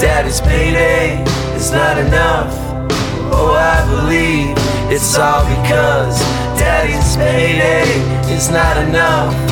daddy's 0.00 0.40
payday 0.40 1.22
is 1.56 1.70
not 1.72 1.98
enough. 1.98 2.54
Oh, 3.34 3.54
I 3.54 3.78
believe 3.88 4.61
it's 4.94 5.16
all 5.16 5.42
because 5.46 6.20
daddy's 6.60 7.16
payday 7.16 7.88
is 8.30 8.50
not 8.50 8.76
enough. 8.76 9.51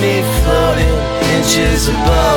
Me 0.00 0.22
floating 0.40 0.96
inches 1.36 1.88
above 1.88 2.29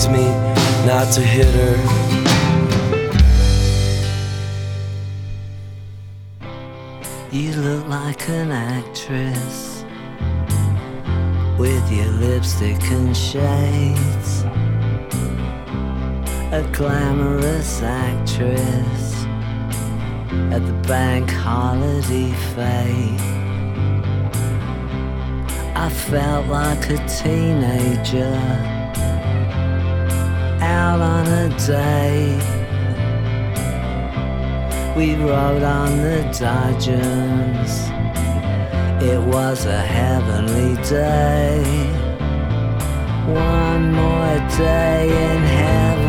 begs 0.00 0.08
me 0.08 0.26
not 0.86 1.12
to 1.12 1.20
hit 1.20 1.46
her. 1.46 1.76
You 7.32 7.52
look 7.52 7.86
like 7.88 8.28
an 8.28 8.50
actress 8.50 9.84
with 11.58 11.92
your 11.92 12.06
lipstick 12.06 12.82
and 12.90 13.16
shades. 13.16 14.44
A 16.52 16.68
glamorous 16.72 17.82
actress 17.82 19.24
at 20.52 20.66
the 20.66 20.88
bank 20.88 21.30
holiday 21.30 22.32
fete. 22.54 23.20
I 25.76 25.88
felt 25.88 26.46
like 26.48 26.90
a 26.90 26.98
teenager 27.06 28.79
out 30.70 31.00
on 31.00 31.26
a 31.26 31.48
date. 31.66 32.46
We 34.96 35.14
rode 35.16 35.62
on 35.62 35.90
the 36.06 36.22
Dodgers. 36.38 37.72
It 39.02 39.20
was 39.34 39.66
a 39.66 39.82
heavenly 39.98 40.74
day. 40.82 41.62
One 43.26 43.92
more 43.92 44.36
day 44.56 45.06
in 45.32 45.42
heaven. 45.42 45.99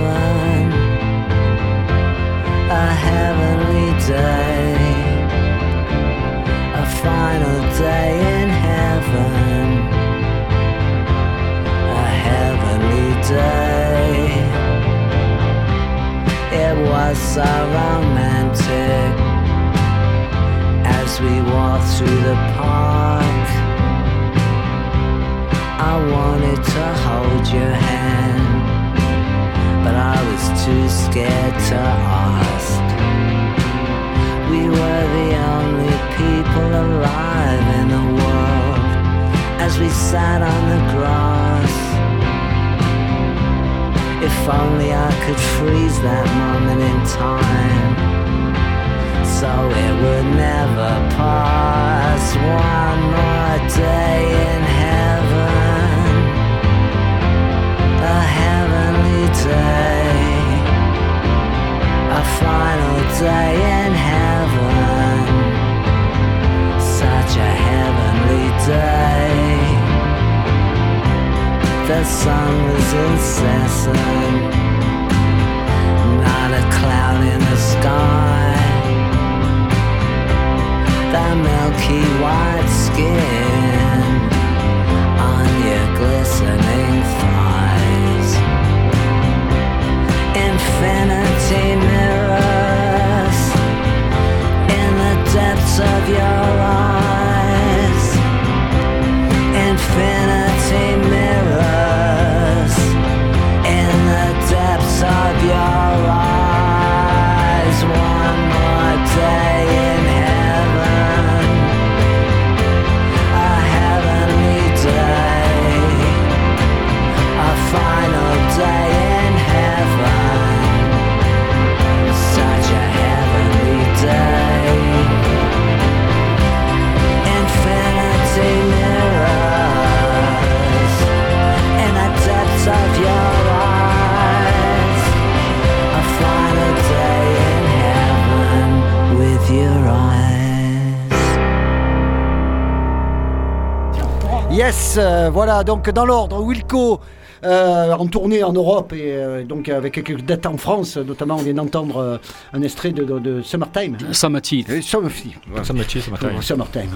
Euh, 144.97 145.29
voilà, 145.31 145.63
donc 145.63 145.89
dans 145.89 146.05
l'ordre, 146.05 146.41
Wilco 146.43 146.99
euh, 147.43 147.91
en 147.93 148.05
tournée 148.07 148.43
en 148.43 148.51
Europe 148.53 148.93
et 148.93 149.13
euh, 149.15 149.43
donc 149.43 149.69
avec 149.69 149.93
quelques 149.93 150.21
dates 150.21 150.45
en 150.45 150.57
France, 150.57 150.97
notamment 150.97 151.37
on 151.37 151.41
vient 151.41 151.53
d'entendre 151.53 151.97
euh, 151.97 152.17
un 152.53 152.61
extrait 152.61 152.91
de, 152.91 153.03
de, 153.03 153.19
de 153.19 153.41
Summertime. 153.41 153.97
Summertime. 154.11 154.65
Euh, 154.69 154.81
Summertime, 154.81 155.31
voilà. 155.47 155.63
Ça 155.63 155.73
m'a 155.73 155.83
tué 155.83 156.01
ce 156.01 156.11
matin. 156.11 156.27
Euh, 156.37 156.41
Summertime. 156.41 156.89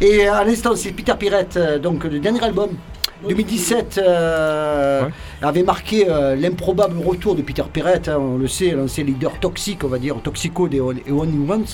Et 0.00 0.26
à 0.26 0.42
l'instant, 0.44 0.74
c'est 0.74 0.90
Peter 0.92 1.14
Pirette, 1.18 1.58
donc 1.82 2.04
le 2.04 2.18
dernier 2.18 2.42
album. 2.42 2.70
2017 3.26 3.98
euh, 3.98 5.02
Ouais. 5.02 5.10
avait 5.42 5.62
marqué 5.64 6.06
euh, 6.08 6.36
l'improbable 6.36 6.98
retour 7.04 7.34
de 7.34 7.42
Peter 7.42 7.64
Pirette, 7.72 8.08
hein, 8.08 8.18
on 8.20 8.36
le 8.38 8.46
sait, 8.46 8.70
l'ancien 8.70 9.02
leader 9.04 9.38
toxique, 9.40 9.82
on 9.84 9.88
va 9.88 9.98
dire, 9.98 10.16
toxico 10.22 10.68
des 10.68 10.80
Only 10.80 11.02
Ones. 11.10 11.66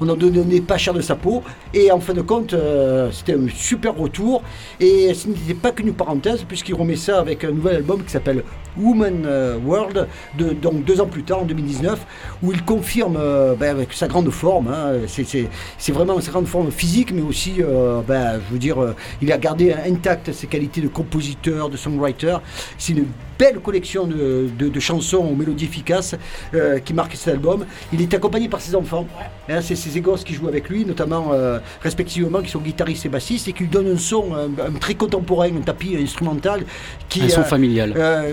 On 0.00 0.06
n'en 0.06 0.16
donnait 0.16 0.60
pas 0.60 0.78
cher 0.78 0.94
de 0.94 1.00
sa 1.00 1.14
peau. 1.14 1.42
Et 1.74 1.90
en 1.92 2.00
fin 2.00 2.14
de 2.14 2.22
compte, 2.22 2.54
euh, 2.54 3.10
c'était 3.12 3.34
un 3.34 3.48
super 3.54 3.96
retour. 3.96 4.42
Et 4.80 5.12
ce 5.14 5.28
n'était 5.28 5.54
pas 5.54 5.72
qu'une 5.72 5.92
parenthèse, 5.92 6.44
puisqu'il 6.46 6.74
remet 6.74 6.96
ça 6.96 7.18
avec 7.20 7.44
un 7.44 7.50
nouvel 7.50 7.76
album 7.76 8.02
qui 8.02 8.10
s'appelle 8.10 8.42
Woman 8.78 9.24
euh, 9.26 9.56
World, 9.64 10.06
de- 10.38 10.50
donc 10.50 10.84
deux 10.84 11.00
ans 11.00 11.06
plus 11.06 11.22
tard, 11.22 11.40
en 11.40 11.44
2019, 11.44 11.98
où 12.42 12.52
il 12.52 12.64
confirme 12.64 13.16
euh, 13.18 13.54
ben, 13.54 13.70
avec 13.70 13.92
sa 13.92 14.06
grande 14.08 14.30
forme, 14.30 14.68
hein, 14.68 14.92
c'est- 15.06 15.48
vraiment 15.92 16.20
sa 16.20 16.30
grande 16.30 16.46
forme 16.46 16.70
physique, 16.70 17.12
mais 17.12 17.22
aussi, 17.22 17.54
euh, 17.60 18.00
ben, 18.06 18.40
je 18.48 18.52
veux 18.52 18.58
dire, 18.58 18.76
il 19.20 19.30
a 19.32 19.38
gardé 19.38 19.72
intactes 19.72 20.32
ses 20.32 20.46
qualités 20.46 20.80
de 20.80 20.88
compositeur, 20.88 21.68
de 21.68 21.76
songwriter. 21.76 22.36
C'est 22.78 22.92
une 22.92 23.06
belle 23.38 23.58
collection 23.60 24.06
de, 24.06 24.48
de- 24.58 24.68
de 24.68 24.80
chansons 24.80 25.18
aux 25.30 25.34
mélodies 25.34 25.64
efficaces 25.64 26.14
euh, 26.54 26.78
qui 26.78 26.92
marque 26.94 27.14
cet 27.16 27.28
album. 27.34 27.64
Il 27.92 28.00
est 28.02 28.12
accompagné 28.14 28.48
par 28.48 28.60
ses 28.60 28.74
enfants, 28.74 29.06
hein, 29.48 29.60
c'est 29.62 29.76
ses 29.76 30.00
gosses 30.00 30.24
qui 30.24 30.34
jouent 30.34 30.48
avec 30.48 30.68
lui, 30.68 30.84
notamment 30.84 31.28
euh, 31.32 31.58
respectivement 31.82 32.40
qui 32.42 32.50
sont 32.50 32.60
guitaristes 32.60 33.06
et 33.06 33.08
bassistes, 33.08 33.48
et 33.48 33.52
qui 33.52 33.64
lui 33.64 33.70
donnent 33.70 33.92
un 33.94 33.98
son 33.98 34.34
un, 34.34 34.44
un 34.66 34.72
très 34.78 34.94
contemporain, 34.94 35.48
un 35.56 35.60
tapis 35.62 35.96
instrumental 36.00 36.64
qui 37.08 37.22
Un 37.22 37.28
son 37.30 37.40
euh, 37.40 37.44
familial. 37.44 37.92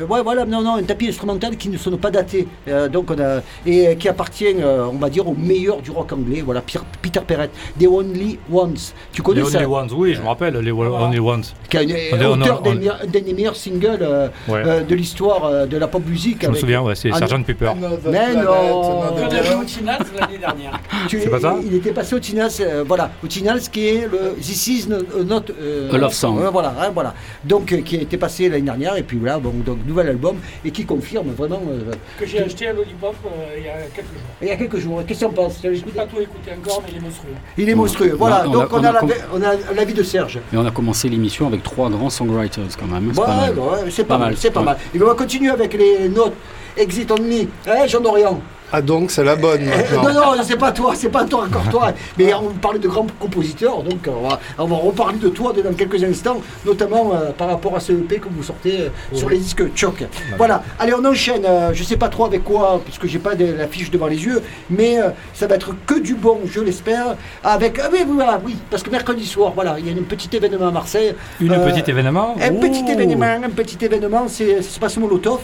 ouais, 0.10 0.22
voilà, 0.28 0.46
non, 0.46 0.62
non, 0.62 0.76
un 0.76 0.84
tapis 0.84 1.08
instrumental 1.08 1.56
qui 1.56 1.70
ne 1.70 1.78
sonne 1.78 1.98
pas 1.98 2.12
daté, 2.12 2.48
euh, 2.68 2.90
donc 2.90 3.06
on 3.12 3.20
a, 3.20 3.40
et 3.66 3.88
euh, 3.88 3.96
qui 3.96 4.08
appartient, 4.10 4.56
euh, 4.60 4.86
on 4.92 4.98
va 4.98 5.10
dire, 5.10 5.26
au 5.28 5.34
meilleur 5.52 5.78
du 5.82 5.92
rock 5.92 6.12
anglais. 6.12 6.42
Voilà, 6.44 6.60
Pierre- 6.62 6.84
Peter 7.02 7.22
Perrett, 7.26 7.52
The 7.80 7.86
Only 7.88 8.38
Ones. 8.52 8.76
Tu 9.14 9.22
connais 9.22 9.42
Les 9.42 9.48
ça 9.50 9.60
Only 9.60 9.68
Ones, 9.68 9.90
oui, 9.96 10.14
je 10.16 10.22
me 10.22 10.28
rappelle, 10.28 10.56
les 10.58 10.72
Only 10.72 11.20
Ones. 11.20 11.44
Qui 11.70 11.78
est- 11.78 12.14
on 12.14 12.20
est- 12.22 12.26
auteur 12.26 12.62
on- 12.66 12.76
d'un 12.76 13.22
des 13.28 13.34
meilleurs 13.34 13.56
singles 13.56 14.00
euh, 14.02 14.28
Ouais. 14.50 14.64
euh, 14.66 14.84
de 14.84 14.96
l'histoire 14.96 15.46
euh, 15.46 15.66
de 15.66 15.78
la 15.78 15.88
pop 15.88 16.04
musique. 16.06 16.40
Je 16.42 16.48
me 16.48 16.52
avec- 16.52 16.60
souviens, 16.60 16.82
ouais, 16.82 16.96
c'est 16.96 17.10
Sgt 17.12 17.44
Pepper. 17.46 17.72
Mais 17.80 17.88
planet, 18.12 18.44
non. 18.44 19.02
a 19.02 20.20
l'année 20.20 20.38
dernière. 20.40 20.80
tu- 21.08 21.22
C'est 21.22 21.30
pas 21.30 21.40
ça 21.40 21.56
Il 21.66 21.74
était 21.76 21.92
passé 21.92 22.16
au 22.16 22.20
Tinas, 22.20 22.60
euh, 22.62 22.84
voilà, 22.88 23.12
au 23.24 23.28
Tinas 23.28 23.70
qui 23.72 23.88
est 23.88 24.08
le 24.12 24.36
This 24.42 24.68
is 24.68 24.88
no- 24.90 25.24
not 25.24 25.44
euh, 25.62 25.92
A 25.94 25.98
Love 25.98 26.14
Song. 26.14 26.40
euh, 26.40 26.50
voilà, 26.50 26.74
hein, 26.80 26.90
voilà. 26.94 27.14
Donc 27.44 27.72
euh, 27.72 27.78
qui 27.82 27.98
a 27.98 28.02
été 28.02 28.18
passé 28.18 28.50
l'année 28.50 28.64
dernière 28.64 28.96
et 28.98 29.04
puis 29.04 29.18
voilà, 29.18 29.40
bon, 29.40 29.54
donc 29.66 29.78
nouvel 29.88 30.10
album 30.18 30.38
et 30.66 30.72
qui 30.72 30.86
confirme 30.86 31.30
vraiment. 31.32 31.62
euh, 31.70 31.94
Que 32.20 32.26
j'ai 32.26 32.42
acheté 32.42 32.68
à 32.68 32.74
Lollipop 32.74 33.16
euh, 33.26 33.30
il 33.58 33.66
y 33.66 33.70
a 33.70 33.74
quelques 33.96 34.08
jours. 34.08 34.22
il 34.42 34.48
y 34.48 34.52
a 34.52 34.56
quelques 34.56 34.78
jours. 34.78 35.02
Qu'est-ce 35.08 35.26
qu'on 35.26 35.32
pense 35.32 35.62
Tu 35.62 35.68
as 35.68 35.74
Je 35.74 35.86
n'ai 35.86 35.92
pas 35.92 36.06
tout 36.06 36.20
écouté 36.20 36.52
encore, 36.60 36.82
mais 36.86 36.92
il 36.92 36.98
est 36.98 37.02
monstrueux. 37.02 37.34
Il 37.58 37.70
est 37.70 37.76
monstrueux. 37.76 38.16
Voilà, 38.18 38.44
on 38.48 38.50
a- 38.52 38.54
donc 38.54 38.74
on 38.74 38.80
on 38.80 38.84
a, 38.84 38.90
a 38.90 38.92
la- 38.94 39.00
com- 39.00 39.12
on 39.34 39.42
a 39.42 39.74
l'avis 39.76 39.94
de 39.94 40.04
Serge. 40.04 40.40
Et 40.54 40.58
on 40.58 40.66
a 40.66 40.72
commencé 40.72 41.08
l'émission 41.10 41.48
avec 41.48 41.64
trois 41.64 41.90
grands 41.90 42.10
songwriters 42.10 42.64
quand 42.80 42.88
même. 42.88 43.12
C'est 43.14 43.20
Ouais, 43.22 43.26
pas 43.28 43.36
mal. 43.36 43.60
ouais, 43.60 43.92
c'est 43.92 44.04
pas, 44.04 44.16
Pas 44.16 44.18
mal, 44.18 44.28
mal, 44.30 44.38
c'est 44.38 44.52
pas 44.52 44.60
ouais. 44.62 44.66
mal. 44.66 44.78
Et 44.96 45.02
on 45.02 45.06
va 45.06 45.14
continuer 45.14 45.50
avec 45.52 45.74
les 45.74 46.10
notes 46.10 46.34
Exit 46.76 47.10
Only. 47.12 47.48
Hein, 47.68 47.88
Jean 47.88 48.02
Dorian 48.02 48.40
Ah 48.72 48.82
donc 48.82 49.12
c'est 49.12 49.24
la 49.24 49.36
bonne 49.36 49.62
Euh, 49.62 49.96
maintenant. 50.02 50.14
Non, 50.32 50.36
non, 50.36 50.44
c'est 50.44 50.58
pas 50.58 50.72
toi, 50.74 50.94
c'est 50.96 51.10
pas 51.10 51.24
toi 51.24 51.46
encore 51.46 51.70
toi. 51.70 51.94
Mais 52.18 52.34
on 52.34 52.50
parlait 52.50 52.80
de 52.80 52.88
grands 52.88 53.08
compositeurs, 53.20 53.82
donc 53.84 54.08
on 54.08 54.28
va, 54.28 54.40
on 54.58 54.66
va 54.66 54.76
reparler 54.76 55.20
de 55.20 55.30
toi 55.30 55.54
dans 55.64 55.74
quelques 55.74 56.04
instants, 56.04 56.42
notamment 56.66 57.12
euh, 57.14 57.32
par 57.32 57.48
rapport 57.48 57.76
à 57.76 57.80
ce 57.80 57.94
EP 57.94 58.20
que 58.20 58.28
vous 58.30 58.44
sortez 58.44 58.82
euh, 58.82 58.90
sur 59.16 59.30
les 59.30 59.38
disques 59.38 59.64
Choc. 59.76 60.04
Voilà, 60.38 60.64
allez, 60.80 60.94
on 60.94 61.06
enchaîne. 61.06 61.46
euh, 61.46 61.72
je 61.74 61.82
sais 61.84 61.96
pas 61.98 62.10
trop 62.10 62.26
avec 62.26 62.44
quoi, 62.44 62.82
puisque 62.84 63.08
j'ai 63.08 63.20
pas 63.20 63.36
de, 63.36 63.46
la 63.54 63.68
fiche 63.68 63.90
devant 63.90 64.08
les 64.08 64.22
yeux, 64.26 64.42
mais 64.70 65.00
euh, 65.00 65.10
ça 65.34 65.48
va 65.48 65.56
être 65.56 65.74
que 65.86 66.00
du 66.00 66.16
bon, 66.16 66.40
je 66.46 66.60
l'espère. 66.60 67.16
Avec, 67.44 67.80
ah 67.80 67.88
oui, 67.92 68.00
oui, 68.06 68.14
voilà, 68.16 68.40
oui, 68.44 68.58
parce 68.70 68.84
que 68.84 68.90
mercredi 68.90 69.26
soir, 69.26 69.54
voilà, 69.56 69.78
il 69.80 69.88
y 69.88 69.90
a 69.90 69.94
un 69.94 70.04
petit 70.04 70.36
événement 70.36 70.68
à 70.68 70.72
Marseille. 70.72 71.14
Une 71.40 71.54
Euh, 71.54 71.66
petite 71.66 71.88
événement 71.90 72.36
un 72.42 72.52
Oh. 72.52 72.60
petit 72.60 72.84
événement, 72.92 73.26
un 73.46 73.50
petit 73.50 73.78
événement, 73.84 74.26
c'est, 74.28 74.62
ça 74.62 74.70
se 74.70 74.80
passe 74.80 74.98
au 74.98 75.02
Molotov. 75.02 75.40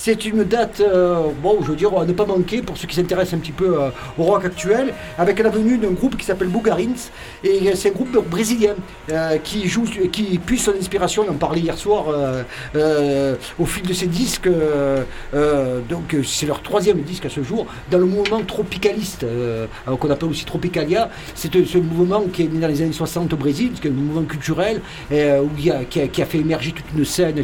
C'est 0.00 0.24
une 0.24 0.44
date, 0.44 0.80
euh, 0.80 1.24
bon, 1.42 1.58
je 1.60 1.66
veux 1.72 1.76
dire, 1.76 1.92
à 1.98 2.04
ne 2.04 2.12
pas 2.12 2.24
manquer 2.24 2.62
pour 2.62 2.78
ceux 2.78 2.86
qui 2.86 2.94
s'intéressent 2.94 3.34
un 3.34 3.40
petit 3.40 3.50
peu 3.50 3.82
euh, 3.82 3.90
au 4.16 4.22
rock 4.22 4.44
actuel, 4.44 4.94
avec 5.18 5.40
la 5.40 5.50
venue 5.50 5.76
d'un 5.76 5.90
groupe 5.90 6.16
qui 6.16 6.24
s'appelle 6.24 6.46
Bougarins. 6.46 6.94
Et 7.42 7.74
c'est 7.74 7.88
un 7.88 7.92
groupe 7.92 8.16
brésilien 8.30 8.76
euh, 9.10 9.38
qui 9.38 9.66
joue, 9.66 9.82
qui 10.12 10.38
puise 10.38 10.62
son 10.62 10.74
inspiration, 10.78 11.24
on 11.28 11.32
en 11.32 11.34
parlait 11.34 11.62
hier 11.62 11.76
soir, 11.76 12.04
au 13.58 13.66
fil 13.66 13.82
de 13.88 13.92
ses 13.92 14.06
disques. 14.06 14.48
donc, 15.88 16.16
c'est 16.24 16.46
leur 16.46 16.62
troisième 16.62 17.00
disque 17.02 17.26
à 17.26 17.30
ce 17.30 17.42
jour, 17.42 17.66
dans 17.90 17.98
le 17.98 18.06
mouvement 18.06 18.40
tropicaliste, 18.42 19.26
qu'on 19.84 20.10
appelle 20.10 20.28
aussi 20.28 20.44
Tropicalia. 20.44 21.10
C'est 21.34 21.52
ce 21.52 21.78
mouvement 21.78 22.22
qui 22.32 22.44
est 22.44 22.48
né 22.48 22.60
dans 22.60 22.68
les 22.68 22.82
années 22.82 22.92
60 22.92 23.32
au 23.32 23.36
Brésil, 23.36 23.72
qui 23.72 23.88
est 23.88 23.90
un 23.90 23.94
mouvement 23.94 24.22
culturel, 24.22 24.80
qui 25.10 26.22
a 26.22 26.26
fait 26.26 26.38
émerger 26.38 26.70
toute 26.70 26.86
une 26.96 27.04
scène 27.04 27.42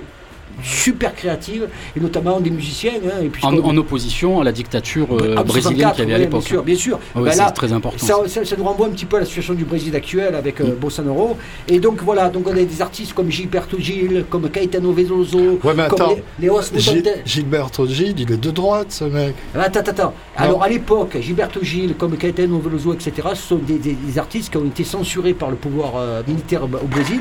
super 0.62 1.14
créative, 1.14 1.68
et 1.96 2.00
notamment 2.00 2.40
des 2.40 2.50
musiciens. 2.50 2.92
hein, 3.04 3.22
et 3.22 3.28
puis 3.28 3.44
En, 3.44 3.56
en 3.56 3.76
opposition 3.76 4.40
à 4.40 4.44
la 4.44 4.52
dictature 4.52 5.08
euh, 5.12 5.34
Ah, 5.36 5.42
brésilienne 5.42 5.88
64, 5.92 5.94
qu'il 5.96 6.02
y 6.04 6.06
avait 6.06 6.14
à 6.14 6.18
l'époque. 6.18 6.40
Bien 6.40 6.48
sûr, 6.48 6.62
bien 6.62 6.76
sûr. 6.76 6.98
Ah 7.14 7.20
ouais, 7.22 7.30
Ben 7.30 7.36
là, 7.38 7.50
très 7.50 7.72
important. 7.72 8.04
ça, 8.04 8.16
ça- 8.26 8.44
ça 8.44 8.56
nous 8.56 8.64
renvoie 8.64 8.86
un 8.86 8.90
petit 8.90 9.04
peu 9.06 9.16
à 9.16 9.20
la 9.20 9.26
situation 9.26 9.54
du 9.54 9.64
Brésil 9.64 9.94
actuel 9.96 10.34
avec 10.34 10.60
euh, 10.60 10.74
Bossa 10.80 11.02
Nova. 11.02 11.34
Et 11.68 11.78
donc 11.80 12.02
voilà, 12.02 12.28
donc 12.28 12.46
on 12.48 12.52
a 12.52 12.54
des 12.62 12.82
artistes 12.82 13.12
comme 13.14 13.30
Gilberto 13.30 13.78
Gil, 13.78 14.24
comme 14.30 14.48
Caetano 14.48 14.92
Veloso, 14.92 15.38
Ouais, 15.38 15.74
mais 15.76 15.88
comme 15.88 16.00
attends. 16.02 16.16
les, 16.38 16.50
Gil-. 16.80 17.04
Gilberto 17.24 17.86
Gil, 17.86 18.14
il 18.18 18.30
est 18.32 18.36
de 18.36 18.50
droite 18.50 18.88
ce 18.90 19.04
mec. 19.04 19.34
Attends, 19.54 19.80
attends, 19.80 19.90
attends. 19.90 20.02
Non. 20.04 20.44
Alors 20.44 20.62
à 20.62 20.68
l'époque, 20.68 21.16
Gilberto 21.20 21.60
Gil, 21.62 21.94
comme 21.96 22.16
Caetano 22.16 22.58
Veloso, 22.58 22.92
etc., 22.92 23.12
ce 23.34 23.42
sont 23.42 23.56
des, 23.56 23.78
des- 23.78 23.92
des 23.94 24.18
artistes 24.18 24.50
qui 24.50 24.56
ont 24.58 24.64
été 24.66 24.84
censurés 24.84 25.34
par 25.34 25.50
le 25.50 25.56
pouvoir 25.56 25.92
euh, 25.96 26.22
militaire 26.26 26.64
au 26.64 26.86
Brésil. 26.86 27.20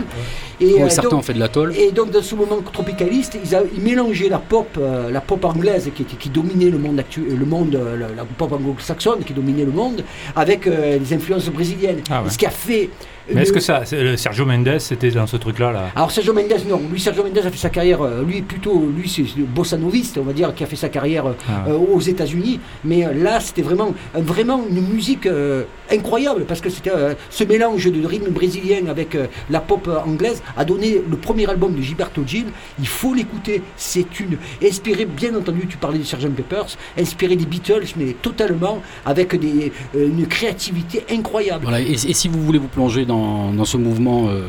Et, 0.60 0.66
Oui, 0.66 0.82
euh, 0.82 0.90
certains 0.90 1.10
donc- 1.10 1.20
ont 1.20 1.24
fait 1.24 1.34
de 1.34 1.40
la 1.40 1.48
tôle. 1.48 1.74
et 1.76 1.92
donc 1.92 2.12
dans 2.12 2.22
ce 2.22 2.36
moment 2.36 2.58
tropicaliste, 2.72 3.23
ils, 3.44 3.56
a- 3.56 3.64
ils 3.76 3.82
mélangeaient 3.82 4.30
la 4.30 4.40
pop, 4.40 4.68
euh, 4.78 5.12
la 5.12 5.22
pop 5.22 5.44
anglaise 5.46 5.90
qui, 5.96 6.30
dominait 6.30 6.70
le 6.70 6.78
monde 6.78 7.00
actuel, 7.00 7.36
le 7.38 7.46
monde, 7.46 7.76
euh, 7.76 7.98
la, 7.98 8.08
la 8.10 8.24
pop 8.26 8.52
anglo-saxonne 8.52 9.24
qui 9.24 9.34
dominait 9.34 9.66
le 9.66 9.72
monde, 9.72 10.04
avec 10.36 10.68
euh, 10.68 10.98
les 11.00 11.14
influences 11.14 11.50
brésiliennes. 11.50 12.02
Ah 12.10 12.24
ouais. 12.24 12.30
Ce 12.30 12.38
qui 12.38 12.46
a 12.46 12.50
fait. 12.52 12.90
Mais 13.32 13.42
est-ce 13.44 13.54
que 13.54 13.60
ça, 13.60 13.84
le 13.92 14.18
Sergio 14.18 14.46
Mendes, 14.46 14.80
c'était 14.80 15.12
dans 15.12 15.28
ce 15.28 15.38
truc-là 15.38 15.72
là? 15.72 15.90
Alors 15.96 16.12
Sergio 16.12 16.34
Mendes, 16.34 16.54
non. 16.68 16.82
Lui, 16.92 17.00
Sergio 17.00 17.24
Mendes 17.24 17.38
a 17.38 17.50
fait 17.52 17.58
sa 17.58 17.70
carrière, 17.70 18.02
euh, 18.02 18.24
lui 18.24 18.42
plutôt, 18.42 18.90
lui 18.96 19.08
c'est 19.08 19.24
le 19.38 19.46
bossa 19.46 19.78
noviste, 19.78 20.18
on 20.18 20.24
va 20.24 20.34
dire, 20.34 20.54
qui 20.54 20.64
a 20.64 20.68
fait 20.68 20.76
sa 20.76 20.90
carrière 20.90 21.28
euh, 21.28 21.34
Ah. 21.48 21.66
euh, 21.70 21.78
aux 21.78 22.00
États-Unis. 22.02 22.60
Mais 22.84 23.06
euh, 23.06 23.14
là, 23.14 23.40
c'était 23.40 23.62
vraiment, 23.62 23.94
euh, 24.16 24.20
vraiment 24.22 24.62
une 24.70 24.82
musique 24.88 25.26
euh, 25.26 25.64
incroyable 25.92 26.46
parce 26.46 26.60
que 26.62 26.70
c'était 26.70 26.92
euh, 26.94 27.14
ce 27.30 27.44
mélange 27.44 27.86
de 27.92 28.06
rythme 28.06 28.32
brésilien 28.32 28.88
avec 28.88 29.16
euh, 29.16 29.28
la 29.50 29.60
pop 29.62 29.88
euh, 29.88 30.00
anglaise 30.06 30.42
a 30.58 30.66
donné 30.66 31.02
le 31.10 31.18
premier 31.18 31.48
album 31.50 31.76
de 31.76 31.82
Gilberto 31.82 32.24
Gil. 32.26 32.46
Il 32.80 32.88
faut 32.88 33.14
l'écouter. 33.14 33.62
C'est 33.78 34.20
une 34.20 34.38
inspiré, 34.64 35.06
bien 35.06 35.34
entendu, 35.36 35.68
tu 35.68 35.78
parlais 35.78 36.00
de 36.00 36.04
Sgt 36.04 36.30
Peppers, 36.36 36.78
inspiré 37.00 37.36
des 37.36 37.46
Beatles, 37.46 37.86
mais 37.98 38.16
totalement 38.22 38.82
avec 39.06 39.40
des, 39.40 39.72
euh, 39.96 40.08
une 40.08 40.26
créativité 40.28 41.06
incroyable. 41.12 41.64
Voilà, 41.64 41.80
et, 41.82 41.92
et 41.94 42.14
si 42.14 42.28
vous 42.28 42.42
voulez 42.42 42.60
vous 42.60 42.68
plonger 42.68 43.06
dans, 43.06 43.13
dans 43.54 43.66
ce 43.66 43.78
mouvement 43.78 44.28
euh, 44.28 44.42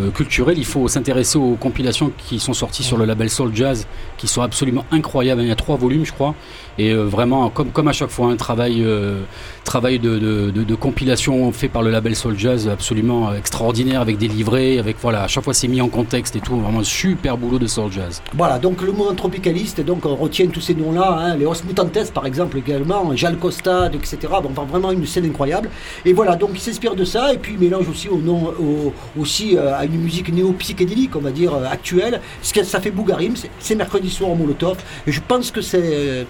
euh, 0.00 0.10
culturel, 0.10 0.58
il 0.58 0.64
faut 0.64 0.88
s'intéresser 0.88 1.38
aux 1.38 1.54
compilations 1.54 2.12
qui 2.16 2.38
sont 2.38 2.52
sorties 2.52 2.82
sur 2.82 2.96
le 2.96 3.04
label 3.04 3.30
Soul 3.30 3.54
Jazz, 3.54 3.86
qui 4.16 4.28
sont 4.28 4.42
absolument 4.42 4.84
incroyables. 4.90 5.42
Il 5.42 5.48
y 5.48 5.52
a 5.52 5.56
trois 5.56 5.76
volumes, 5.76 6.04
je 6.04 6.12
crois, 6.12 6.34
et 6.78 6.90
euh, 6.92 7.04
vraiment, 7.04 7.48
comme, 7.50 7.70
comme 7.70 7.88
à 7.88 7.92
chaque 7.92 8.10
fois, 8.10 8.28
un 8.28 8.36
travail, 8.36 8.82
euh, 8.84 9.20
travail 9.64 9.98
de, 9.98 10.18
de- 10.18 10.74
compilation 10.74 11.50
fait 11.52 11.68
par 11.68 11.82
le 11.82 11.90
label 11.90 12.14
Soul 12.14 12.38
Jazz 12.38 12.68
absolument 12.68 13.32
extraordinaire, 13.34 14.00
avec 14.02 14.18
des 14.18 14.28
livrets, 14.28 14.78
avec 14.78 14.96
voilà, 15.00 15.22
à 15.24 15.28
chaque 15.28 15.42
fois 15.44 15.54
c'est 15.54 15.68
mis 15.68 15.80
en 15.80 15.88
contexte 15.88 16.36
et 16.36 16.40
tout, 16.40 16.56
vraiment 16.56 16.82
super 16.84 17.36
boulot 17.38 17.58
de 17.58 17.66
Soul 17.66 17.90
Jazz. 17.90 18.22
Voilà, 18.34 18.58
donc 18.58 18.82
le 18.82 18.92
mouvement 18.92 19.14
tropicaliste, 19.14 19.80
donc 19.80 20.04
on 20.06 20.14
retient 20.16 20.46
tous 20.48 20.60
ces 20.60 20.74
noms-là, 20.74 21.16
hein, 21.18 21.36
les 21.36 21.46
Os 21.46 21.64
Mutantes 21.64 22.12
par 22.12 22.26
exemple 22.26 22.58
également, 22.58 23.16
Jal 23.16 23.36
Costa, 23.38 23.90
etc. 23.92 24.18
Bon, 24.42 24.50
vraiment 24.64 24.92
une 24.92 25.06
scène 25.06 25.24
incroyable. 25.24 25.70
Et 26.04 26.12
voilà, 26.12 26.36
donc 26.36 26.50
il 26.54 26.60
s'inspire 26.60 26.94
de 26.94 27.04
ça 27.04 27.32
et 27.32 27.38
puis 27.38 27.54
il 27.54 27.58
mélange 27.58 27.88
aussi 27.88 28.08
au 28.08 28.18
nom, 28.18 28.52
au- 28.60 28.92
aussi 29.18 29.56
euh, 29.56 29.74
à 29.76 29.84
une 29.86 29.98
musique 30.00 30.32
néo-psychédélique, 30.32 31.16
on 31.16 31.20
va 31.20 31.30
dire, 31.30 31.52
actuelle. 31.70 32.20
Ce 32.42 32.52
que 32.52 32.62
ça 32.62 32.80
fait 32.80 32.90
Bougarim, 32.90 33.34
c'est 33.58 33.74
mercredi 33.74 34.10
soir 34.10 34.30
au 34.30 34.34
Molotov. 34.34 34.76
Et 35.06 35.12
je 35.12 35.20
pense 35.26 35.50
que 35.50 35.60
c'est 35.62 36.26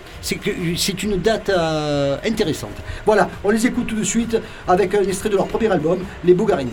c'est 0.76 1.02
une 1.02 1.16
date 1.16 1.48
euh, 1.50 2.16
intéressante. 2.24 2.76
Voilà, 3.04 3.28
on 3.44 3.50
les 3.50 3.66
écoute 3.66 3.86
tout 3.86 3.96
de 3.96 4.04
suite 4.04 4.36
avec 4.66 4.94
un 4.94 5.02
extrait 5.02 5.28
de 5.28 5.36
leur 5.36 5.46
premier 5.46 5.70
album, 5.70 5.98
les 6.24 6.34
Bougarins. 6.34 6.66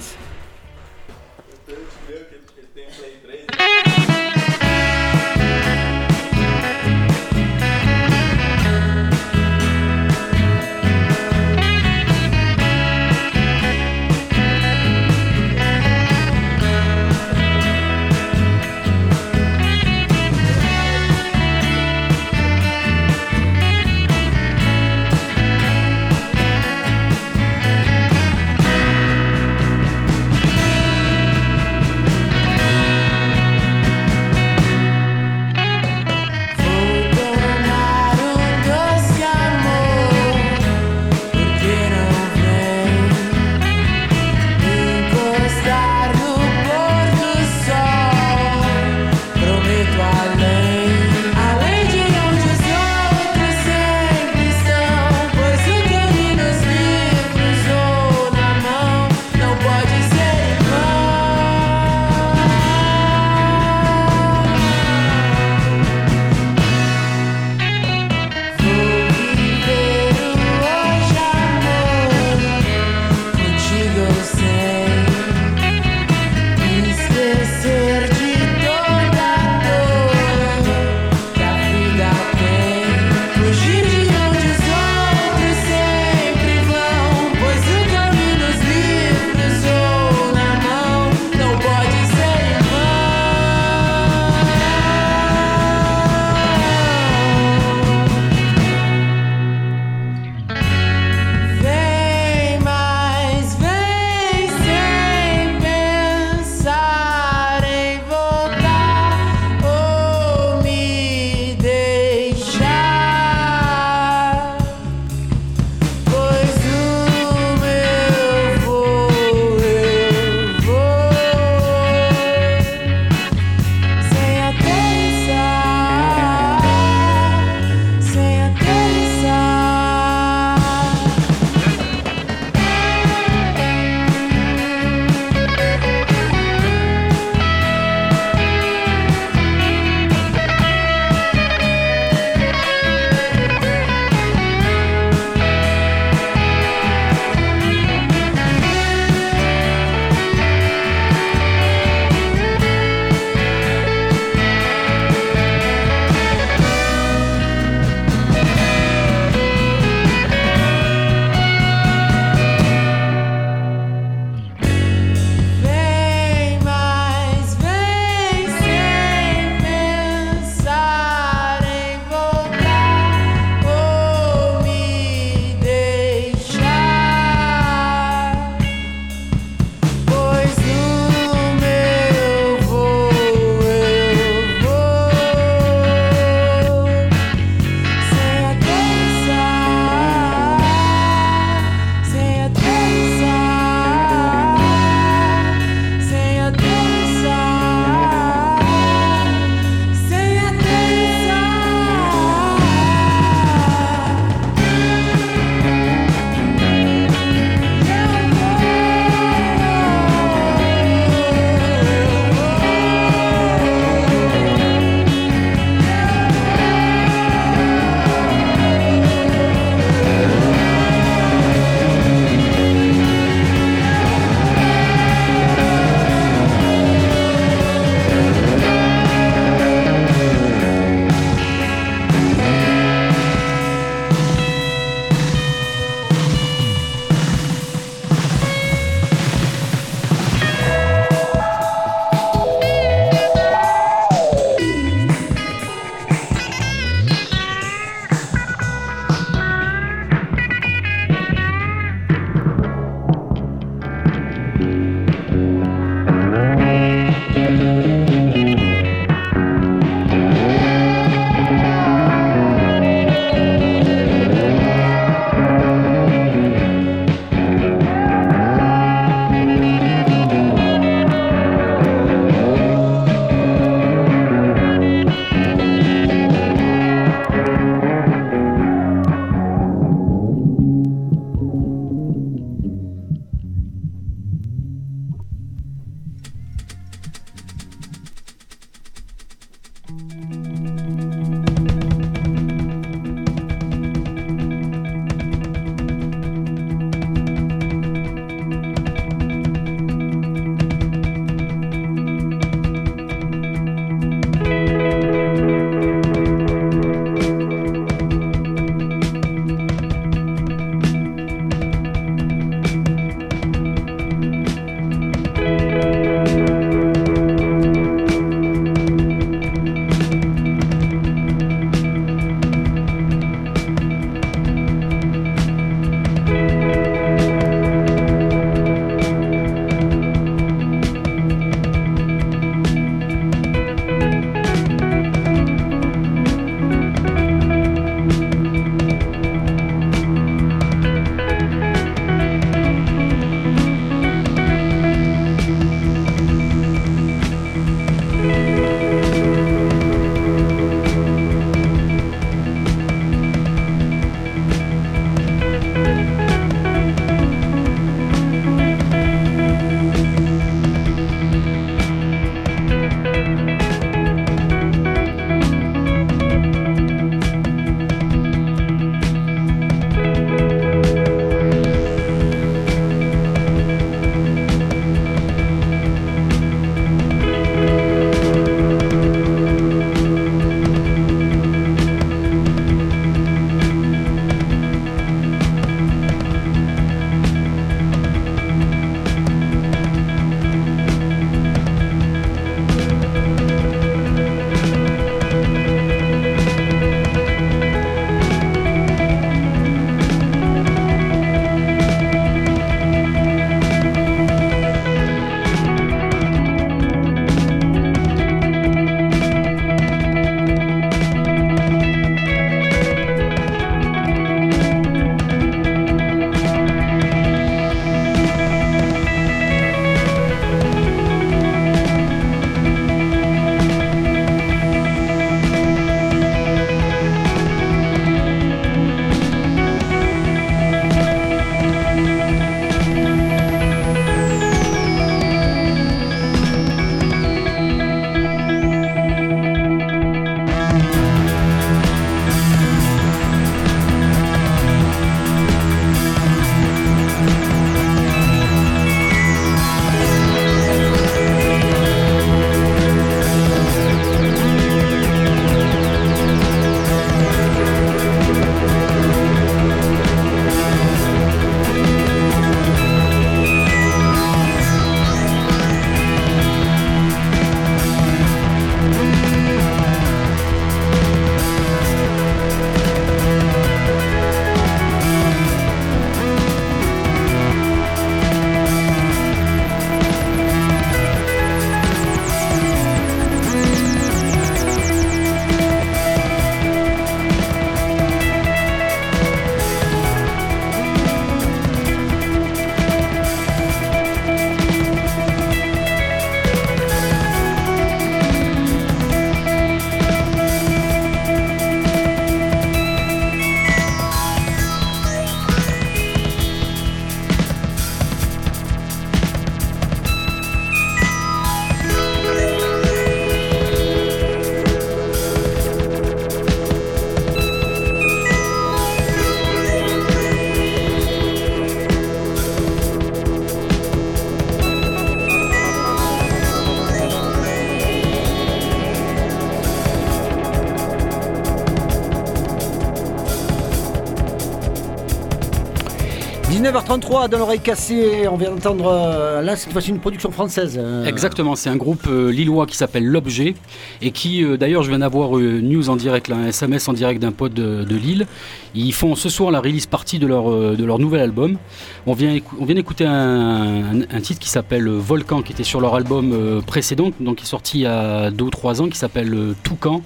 19h33 536.97 537.29
dans 537.29 537.39
l'oreille 537.39 537.59
cassée, 537.59 538.27
on 538.27 538.37
vient 538.37 538.51
d'entendre 538.51 538.85
euh, 538.87 539.41
là 539.41 539.55
cette 539.55 539.71
fois-ci 539.71 539.89
une 539.89 539.99
production 539.99 540.29
française. 540.29 540.77
euh, 540.79 541.05
Exactement, 541.05 541.55
c'est 541.55 541.69
un 541.69 541.75
groupe 541.75 542.05
euh, 542.07 542.31
lillois 542.31 542.67
qui 542.67 542.77
s'appelle 542.77 543.05
L'Objet 543.05 543.55
et 544.01 544.11
qui, 544.11 544.45
d'ailleurs, 544.57 544.83
je 544.83 544.89
viens 544.89 544.99
d'avoir 544.99 545.37
euh, 545.37 545.59
news 545.61 545.89
en 545.89 545.95
direct, 545.95 546.29
un 546.31 546.47
SMS 546.47 546.87
en 546.87 546.93
direct 546.93 547.19
d'un 547.19 547.31
pote 547.31 547.53
de, 547.53 547.95
Lille. 547.95 548.27
Ils 548.75 548.93
font 548.93 549.15
ce 549.15 549.29
soir 549.29 549.49
la 549.49 549.59
release 549.59 549.87
partie 549.87 550.19
de 550.19 550.27
leur, 550.27 550.99
nouvel 550.99 551.21
album. 551.21 551.57
On 552.05 552.13
vient, 552.13 552.37
d'écouter 552.67 553.05
un, 553.05 554.01
titre 554.21 554.39
qui 554.39 554.49
s'appelle 554.49 554.87
Volcan, 554.87 555.41
qui 555.41 555.53
était 555.53 555.63
sur 555.63 555.81
leur 555.81 555.95
album 555.95 556.61
précédent, 556.65 557.11
donc 557.19 557.37
qui 557.37 557.43
est 557.43 557.47
sorti 557.47 557.79
il 557.79 557.81
y 557.81 557.85
a 557.87 558.29
deux 558.31 558.45
ou 558.45 558.49
trois 558.49 558.81
ans, 558.81 558.89
qui 558.89 558.97
s'appelle 558.97 559.55
Toucan 559.63 560.01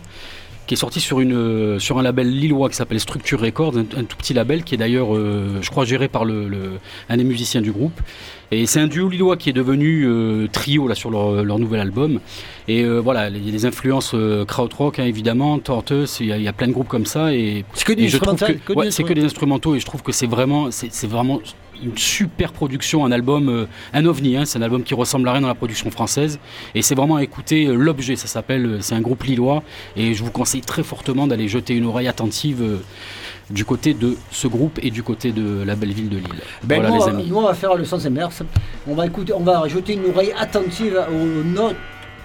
qui 0.67 0.73
est 0.73 0.77
sorti 0.77 0.99
sur, 0.99 1.19
une, 1.21 1.33
euh, 1.33 1.79
sur 1.79 1.97
un 1.97 2.03
label 2.03 2.29
lillois 2.29 2.69
qui 2.69 2.75
s'appelle 2.75 2.99
Structure 2.99 3.39
Records, 3.41 3.77
un, 3.77 4.03
tout 4.03 4.17
petit 4.17 4.33
label 4.33 4.63
qui 4.63 4.75
est 4.75 4.77
d'ailleurs, 4.77 5.15
euh, 5.15 5.59
je 5.61 5.69
crois, 5.69 5.85
géré 5.85 6.07
par 6.09 6.25
le, 6.25 6.47
le- 6.47 6.73
un 7.09 7.17
des 7.17 7.23
musiciens 7.23 7.61
du 7.61 7.71
groupe. 7.71 7.99
Et 8.51 8.65
c'est 8.65 8.79
un 8.79 8.87
duo 8.87 9.09
lillois 9.09 9.35
qui 9.37 9.49
est 9.49 9.53
devenu 9.53 10.05
euh, 10.05 10.47
trio 10.47 10.87
là 10.87 10.95
sur 10.95 11.11
leur, 11.11 11.43
leur 11.43 11.59
nouvel 11.59 11.81
album. 11.81 12.19
Et 12.67 12.83
euh, 12.83 12.99
voilà, 12.99 13.29
il 13.29 13.45
y 13.45 13.49
a 13.49 13.51
des 13.51 13.65
influences 13.65 14.11
euh, 14.13 14.45
krautrock 14.45 14.99
hein, 14.99 15.05
évidemment, 15.05 15.59
Tortoise, 15.59 16.17
il 16.21 16.27
y, 16.27 16.31
a, 16.31 16.37
il 16.37 16.43
y 16.43 16.47
a 16.47 16.53
plein 16.53 16.67
de 16.67 16.73
groupes 16.73 16.87
comme 16.87 17.05
ça. 17.05 17.33
Et, 17.33 17.65
C'est 17.73 17.85
que 17.85 18.01
instrumental, 18.01 18.59
que 18.59 18.73
ouais, 18.73 18.91
c'est 18.91 19.03
que 19.03 19.13
des 19.13 19.23
instrumentaux 19.23 19.75
et 19.75 19.79
je 19.79 19.85
trouve 19.85 20.01
que 20.01 20.11
c'est 20.11 20.27
vraiment, 20.27 20.71
c'est 20.71 20.87
c'est 20.91 21.07
vraiment 21.07 21.41
une 21.83 21.97
super 21.97 22.51
production, 22.53 23.05
un 23.05 23.11
album, 23.11 23.49
euh, 23.49 23.65
un 23.93 24.05
ovni. 24.05 24.37
hein, 24.37 24.45
c'est 24.45 24.59
un 24.59 24.61
album 24.61 24.83
qui 24.83 24.93
ressemble 24.93 25.27
à 25.27 25.33
rien 25.33 25.41
dans 25.41 25.47
la 25.47 25.55
production 25.55 25.89
française. 25.91 26.39
Et 26.75 26.81
c'est 26.81 26.95
vraiment 26.95 27.17
à 27.17 27.23
écouter 27.23 27.67
euh, 27.67 27.75
l'objet. 27.75 28.15
Ça 28.15 28.27
s'appelle, 28.27 28.65
euh, 28.65 28.77
c'est 28.81 28.95
un 28.95 29.01
groupe 29.01 29.23
lillois 29.23 29.63
et 29.95 30.13
je 30.13 30.23
vous 30.23 30.31
conseille 30.31 30.61
très 30.61 30.83
fortement 30.83 31.27
d'aller 31.27 31.47
jeter 31.47 31.73
une 31.73 31.85
oreille 31.85 32.07
attentive. 32.07 32.79
Euh, 33.49 33.53
du 33.53 33.65
côté 33.65 33.93
de 33.93 34.15
ce 34.31 34.47
groupe 34.47 34.79
et 34.81 34.91
du 34.91 35.03
côté 35.03 35.31
de 35.31 35.63
la 35.63 35.75
belle 35.75 35.93
ville 35.93 36.09
de 36.09 36.17
Lille. 36.17 36.41
Ben, 36.63 36.75
voilà 36.81 36.89
nous, 36.89 36.95
les 36.95 37.01
on- 37.03 37.07
amis. 37.07 37.27
nous, 37.29 37.37
on 37.37 37.43
va 37.47 37.53
faire 37.53 37.75
le 37.75 37.85
sens 37.85 38.05
inverse. 38.05 38.43
On 38.87 38.95
va 38.95 39.05
écouter, 39.05 39.33
on 39.33 39.43
va 39.43 39.67
jeter 39.67 39.93
une 39.93 40.09
oreille 40.13 40.33
attentive 40.39 40.99
aux 41.09 41.43
no, 41.43 41.71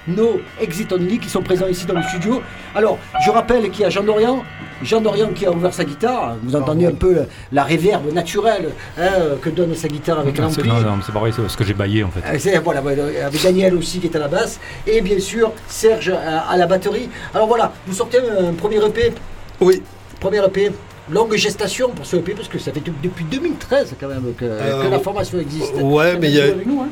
no 0.09 0.41
Exit 0.61 0.93
Only 0.93 1.19
qui 1.21 1.29
sont 1.29 1.43
présents 1.43 1.69
ici 1.69 1.87
dans 1.87 1.95
le 1.95 2.03
studio. 2.03 2.43
Alors, 2.75 2.99
je 3.25 3.31
rappelle 3.31 3.71
qu'il 3.71 3.83
y 3.83 3.85
a 3.85 3.91
Jean 3.91 4.03
Dorian. 4.03 4.43
Jean 4.83 5.01
Dorian 5.01 5.29
qui 5.29 5.47
a 5.47 5.53
ouvert 5.53 5.73
sa 5.73 5.85
guitare. 5.85 6.35
Vous 6.43 6.57
entendez 6.57 6.87
un 6.87 6.93
peu 6.93 7.15
la 7.53 7.63
réverbe 7.63 8.13
naturelle 8.13 8.71
hein, 8.99 9.37
que 9.41 9.49
donne 9.49 9.77
sa 9.77 9.87
guitare 9.87 10.19
avec 10.19 10.37
l'ampli. 10.39 10.69
Non, 10.69 10.81
non, 10.81 10.99
c'est 11.07 11.13
pareil, 11.13 11.33
c'est 11.37 11.43
parce 11.43 11.55
que 11.55 11.63
j'ai 11.63 11.75
baillé 11.75 12.03
en 12.03 12.11
fait. 12.11 12.21
Euh, 12.27 12.37
c'est- 12.41 12.59
Voilà, 12.59 12.81
voilà, 12.81 13.05
avec 13.27 13.41
Daniel 13.45 13.77
aussi 13.77 14.01
qui 14.01 14.09
est 14.09 14.17
à 14.17 14.19
la 14.19 14.27
basse. 14.27 14.59
Et 14.89 15.01
bien 15.03 15.21
sûr, 15.21 15.53
Serge 15.69 16.09
à, 16.11 16.41
à 16.51 16.57
la 16.57 16.67
batterie. 16.67 17.09
Alors 17.33 17.47
voilà, 17.47 17.73
vous 17.87 17.95
sortez 17.95 18.19
un 18.19 18.53
premier 18.55 18.85
EP. 18.85 19.13
Oui. 19.61 19.83
Premier 20.19 20.39
EP. 20.45 20.73
Longue 21.11 21.35
gestation 21.37 21.91
pour 21.91 22.07
ce 22.07 22.17
EP 22.17 22.33
parce 22.33 22.49
que 22.49 22.59
ça 22.59 22.73
fait 22.73 22.81
de- 22.81 22.93
depuis 23.03 23.25
2013 23.25 23.95
quand 24.01 24.09
même 24.09 24.33
que, 24.39 24.45
Euh, 24.45 24.85
que 24.85 24.89
la 24.91 24.99
formation 25.01 25.39
existe. 25.41 25.73
ouais, 25.81 26.17
mais 26.19 26.29
vient 26.29 26.31
il 26.31 26.35
y 26.37 26.41
a- 26.41 26.47
de 26.47 26.53
avec 26.53 26.67
nous, 26.67 26.81
hein. 26.81 26.89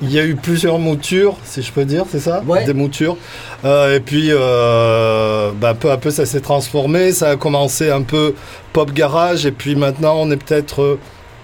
Il 0.00 0.10
y 0.10 0.18
a 0.18 0.24
eu 0.24 0.34
plusieurs 0.36 0.78
moutures, 0.78 1.36
si 1.44 1.60
je 1.60 1.70
peux 1.70 1.84
dire, 1.84 2.04
c'est 2.10 2.20
ça? 2.20 2.42
Ouais. 2.46 2.64
Des 2.64 2.72
moutures. 2.72 3.18
Euh, 3.66 3.96
et 3.96 4.00
puis, 4.00 4.28
euh, 4.30 5.50
bah, 5.60 5.74
peu 5.74 5.90
à 5.90 5.98
peu, 5.98 6.10
ça 6.10 6.24
s'est 6.24 6.40
transformé. 6.40 7.12
Ça 7.12 7.30
a 7.30 7.36
commencé 7.36 7.90
un 7.90 8.00
peu 8.00 8.34
pop 8.72 8.90
garage. 8.92 9.44
Et 9.44 9.52
puis 9.52 9.74
maintenant, 9.76 10.14
on 10.18 10.30
est 10.30 10.38
peut-être 10.38 10.80
euh, 10.82 10.98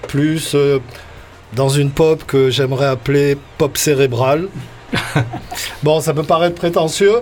plus 0.08 0.52
euh, 0.54 0.78
dans 1.54 1.68
une 1.68 1.90
pop 1.90 2.24
que 2.26 2.48
j'aimerais 2.48 2.86
appeler 2.86 3.36
pop 3.58 3.76
cérébrale. 3.76 4.48
bon, 5.82 6.00
ça 6.00 6.14
peut 6.14 6.22
paraître 6.22 6.54
prétentieux. 6.54 7.16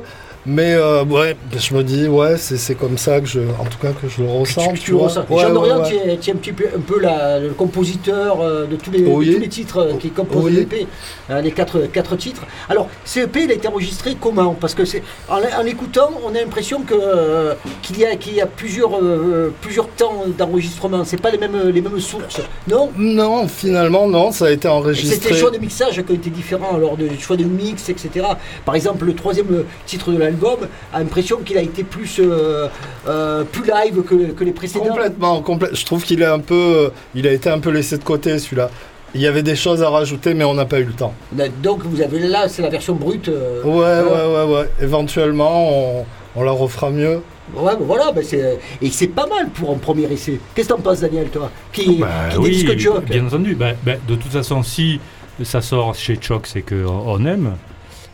Mais 0.47 0.75
euh, 0.75 1.05
ouais, 1.05 1.37
je 1.59 1.75
me 1.75 1.83
dis, 1.83 2.07
ouais, 2.09 2.37
c'est 2.39 2.75
comme 2.75 2.97
ça 2.97 3.21
que 3.21 3.27
je, 3.27 3.41
en 3.41 3.65
tout 3.65 3.79
cas, 3.81 3.91
que 3.93 4.09
je 4.09 4.23
le 4.23 4.29
ressens. 4.31 4.73
Tu, 4.73 4.79
tu 4.79 4.95
ressens. 4.95 5.25
Ouais, 5.29 5.43
Jean 5.43 5.49
ouais, 5.49 5.53
Dorian, 5.55 5.81
ouais. 5.83 5.89
tu 5.89 5.97
es, 6.11 6.17
tu 6.17 6.31
es 6.31 6.33
un 6.33 6.37
petit 6.37 6.53
peu, 6.53 6.65
un 6.75 6.81
peu 6.81 7.01
la- 7.01 7.39
le 7.39 7.51
compositeur 7.51 8.41
euh, 8.41 8.67
de 8.67 8.77
tous 8.77 8.91
les, 8.91 9.01
de 9.01 9.07
tous 9.07 9.21
les 9.21 9.49
titres 9.49 9.79
euh, 9.79 9.93
qui 9.99 10.11
composent 10.11 10.51
l'EP, 10.51 10.87
euh, 11.31 11.41
les 11.43 11.51
quatre, 11.51 11.81
quatre 11.93 12.17
titres. 12.17 12.43
Alors, 12.71 12.89
ce 13.05 13.21
EP, 13.21 13.45
il 13.45 13.51
a 13.51 13.55
été 13.55 13.69
enregistré 13.69 14.17
comment? 14.19 14.55
Parce 14.55 14.75
que 14.75 14.85
c'est 14.85 15.03
en, 15.29 15.37
en 15.39 15.63
l'écoutant, 15.63 16.11
on 16.25 16.35
a 16.35 16.39
l'impression 16.41 16.81
que 16.83 16.95
euh, 16.95 17.55
qu'il 17.83 17.99
y 17.99 18.07
a, 18.07 18.17
qu'il 18.17 18.35
y 18.35 18.41
a 18.41 18.47
plusieurs, 18.47 18.97
euh, 19.03 19.53
plusieurs 19.61 19.89
temps 19.89 20.25
d'enregistrement. 20.39 21.05
C'est 21.05 21.21
pas 21.21 21.31
les 21.31 21.39
mêmes, 21.39 21.69
les 21.69 21.81
mêmes 21.83 22.01
sources, 22.01 22.41
non? 22.69 22.91
Non, 22.97 23.47
finalement, 23.49 24.09
non, 24.09 24.33
ça 24.33 24.47
a 24.47 24.51
été 24.51 24.69
enregistré. 24.69 25.17
C'était 25.17 25.35
les 25.35 25.41
choix 25.41 25.51
de 25.51 25.59
mixage 25.59 26.03
qui 26.03 26.11
ont 26.13 26.15
été 26.15 26.31
différents 26.31 26.77
lors 26.79 26.97
du 26.97 27.21
choix 27.21 27.37
de 27.37 27.45
mix, 27.45 27.89
etc. 27.89 28.25
Par 28.65 28.75
exemple, 28.75 29.05
le 29.05 29.15
troisième 29.15 29.65
titre 29.85 30.11
de 30.11 30.19
l'album 30.31 30.59
a 30.93 30.99
l'impression 30.99 31.39
qu'il 31.45 31.57
a 31.59 31.63
été 31.63 31.85
plus, 31.85 32.19
euh, 32.21 32.69
euh, 33.07 33.45
plus 33.45 33.65
live 33.65 34.03
que, 34.03 34.33
que 34.33 34.45
les 34.45 34.53
précédents. 34.53 34.87
Complètement, 34.87 35.41
complè- 35.43 35.75
Je 35.75 35.85
trouve 35.85 36.05
qu'il 36.05 36.21
est 36.23 36.27
un 36.27 36.39
peu, 36.41 36.55
euh, 36.55 36.91
il 37.15 37.27
a 37.27 37.33
été 37.33 37.49
un 37.51 37.59
peu 37.59 37.71
laissé 37.71 37.97
de 37.99 38.05
côté 38.05 38.39
celui-là. 38.39 38.71
Il 39.15 39.23
y 39.23 39.27
avait 39.27 39.43
des 39.43 39.57
choses 39.57 39.83
à 39.83 39.89
rajouter, 39.89 40.35
mais 40.35 40.45
on 40.45 40.53
n'a 40.55 40.67
pas 40.67 40.81
eu 40.81 40.85
le 40.85 40.93
temps. 40.93 41.15
Donc 41.63 41.83
vous 41.85 42.03
avez 42.03 42.19
là, 42.21 42.47
c'est 42.49 42.61
la 42.63 42.69
version 42.69 42.95
brute. 42.95 43.29
euh, 43.29 43.63
Ouais, 43.65 44.03
ouais, 44.13 44.35
ouais, 44.53 44.55
ouais. 44.55 44.69
Éventuellement, 44.83 45.71
on, 46.01 46.07
on 46.37 46.43
la 46.43 46.51
refera 46.53 46.91
mieux. 46.91 47.23
Ouais, 47.55 47.73
ben 47.79 47.85
voilà, 47.87 48.13
ben 48.13 48.23
c'est, 48.23 48.59
et 48.83 48.91
c'est 48.91 49.07
pas 49.07 49.27
mal 49.27 49.49
pour 49.49 49.71
un 49.71 49.79
premier 49.79 50.05
essai. 50.13 50.39
Qu'est-ce 50.55 50.69
que 50.69 50.75
t'en 50.75 50.81
penses, 50.81 51.01
Daniel, 51.01 51.29
toi? 51.29 51.51
Qui, 51.73 51.97
Bah 52.01 52.09
qui 52.31 52.37
oui, 52.37 52.51
disque 52.51 52.77
jock 52.79 53.05
bien 53.07 53.27
entendu. 53.27 53.55
Bah, 53.55 53.71
bah, 53.83 53.93
de 54.07 54.15
toute 54.17 54.31
façon, 54.31 54.63
si 54.63 55.01
ça 55.43 55.63
sort 55.63 55.95
chez 55.95 56.19
Choc, 56.21 56.47
c'est 56.47 56.61
qu'on 56.61 56.85
on 57.07 57.25
aime. 57.25 57.55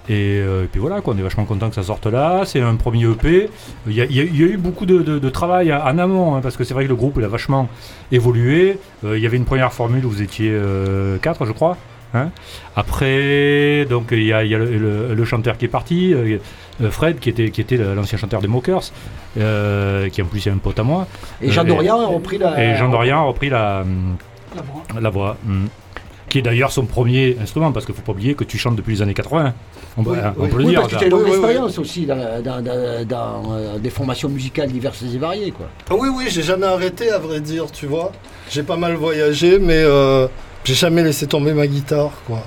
Et, 0.08 0.38
euh, 0.42 0.64
et 0.64 0.66
puis 0.66 0.80
voilà, 0.80 1.00
quoi, 1.00 1.14
on 1.14 1.18
est 1.18 1.22
vachement 1.22 1.46
content 1.46 1.68
que 1.70 1.74
ça 1.74 1.82
sorte 1.82 2.06
là. 2.06 2.42
C'est 2.44 2.60
un 2.60 2.74
premier 2.76 3.04
EP. 3.10 3.48
Il 3.86 3.94
y 3.94 4.00
a, 4.02 4.04
il 4.04 4.14
y 4.14 4.20
a- 4.20 4.24
il 4.24 4.38
y 4.38 4.44
a 4.44 4.46
eu 4.46 4.56
beaucoup 4.58 4.84
de, 4.84 4.98
de- 4.98 5.18
de 5.18 5.30
travail 5.30 5.72
en 5.72 5.96
amont, 5.98 6.34
hein, 6.36 6.40
parce 6.42 6.56
que 6.58 6.64
c'est 6.64 6.74
vrai 6.74 6.84
que 6.84 6.90
le 6.90 6.94
groupe 6.94 7.14
il 7.18 7.24
a 7.24 7.28
vachement 7.28 7.68
évolué. 8.12 8.78
Euh, 9.04 9.16
il 9.16 9.22
y 9.22 9.26
avait 9.26 9.38
une 9.38 9.46
première 9.46 9.72
formule 9.72 10.04
où 10.04 10.10
vous 10.10 10.20
étiez 10.22 10.50
euh, 10.52 11.16
quatre, 11.18 11.46
je 11.46 11.52
crois. 11.52 11.78
hein. 12.12 12.28
Après, 12.76 13.86
donc 13.88 14.08
il 14.12 14.24
y 14.24 14.32
a, 14.32 14.44
il 14.44 14.50
y 14.50 14.54
a 14.54 14.58
le, 14.58 14.76
le- 14.76 15.14
le 15.14 15.24
chanteur 15.24 15.56
qui 15.56 15.64
est 15.64 15.68
parti, 15.68 16.12
euh, 16.12 16.38
Fred, 16.90 17.18
qui 17.18 17.30
était, 17.30 17.50
qui 17.50 17.60
était 17.60 17.76
l'ancien 17.78 18.18
chanteur 18.18 18.40
des 18.42 18.48
Mockers, 18.48 18.82
euh, 19.38 20.08
qui 20.10 20.20
en 20.22 20.26
plus 20.26 20.46
est 20.46 20.50
un 20.50 20.58
pote 20.58 20.78
à 20.78 20.82
moi. 20.82 21.06
Et 21.40 21.50
Jean 21.50 21.62
Euh, 21.64 21.68
Dorian 21.68 22.00
a 22.00 22.06
repris 22.06 22.38
la. 22.38 22.62
Et 22.62 22.76
Jean 22.76 22.88
Dorian 22.90 23.18
a 23.20 23.22
repris 23.22 23.48
la, 23.48 23.84
La 24.54 24.62
voix. 24.62 24.82
la 25.00 25.10
voix. 25.10 25.36
hum. 25.48 25.68
Qui 26.28 26.38
est 26.38 26.42
d'ailleurs 26.42 26.72
son 26.72 26.84
premier 26.84 27.36
instrument, 27.40 27.70
parce 27.72 27.86
qu'il 27.86 27.94
faut 27.94 28.02
pas 28.02 28.12
oublier 28.12 28.34
que 28.34 28.44
tu 28.44 28.58
chantes 28.58 28.76
depuis 28.76 28.94
les 28.94 29.02
années 29.02 29.14
80. 29.14 29.54
On, 29.96 30.02
peut- 30.02 30.10
Oui, 30.10 30.18
on 30.36 30.42
oui. 30.42 30.48
le 30.50 30.56
Oui, 30.56 30.66
dire. 30.66 30.80
parce 30.80 30.92
que 30.94 30.98
tu 30.98 31.04
as 31.04 31.08
une 31.18 31.26
expérience 31.28 31.78
aussi 31.78 32.04
dans, 32.06 32.42
dans- 32.42 32.60
dans- 32.62 33.04
dans, 33.06 33.52
euh, 33.54 33.78
des 33.78 33.90
formations 33.90 34.28
musicales 34.28 34.70
diverses 34.72 35.02
et 35.02 35.18
variées, 35.18 35.52
quoi. 35.52 35.66
Ah 35.88 35.94
oui, 35.96 36.08
oui, 36.12 36.24
j'ai 36.28 36.42
jamais 36.42 36.66
arrêté, 36.66 37.10
à 37.10 37.18
vrai 37.18 37.40
dire, 37.40 37.70
tu 37.70 37.86
vois. 37.86 38.10
J'ai 38.50 38.64
pas 38.64 38.76
mal 38.76 38.94
voyagé, 38.94 39.58
mais 39.60 39.76
euh, 39.78 40.26
j'ai 40.64 40.74
jamais 40.74 41.02
laissé 41.04 41.26
tomber 41.28 41.52
ma 41.54 41.66
guitare, 41.68 42.10
quoi. 42.26 42.42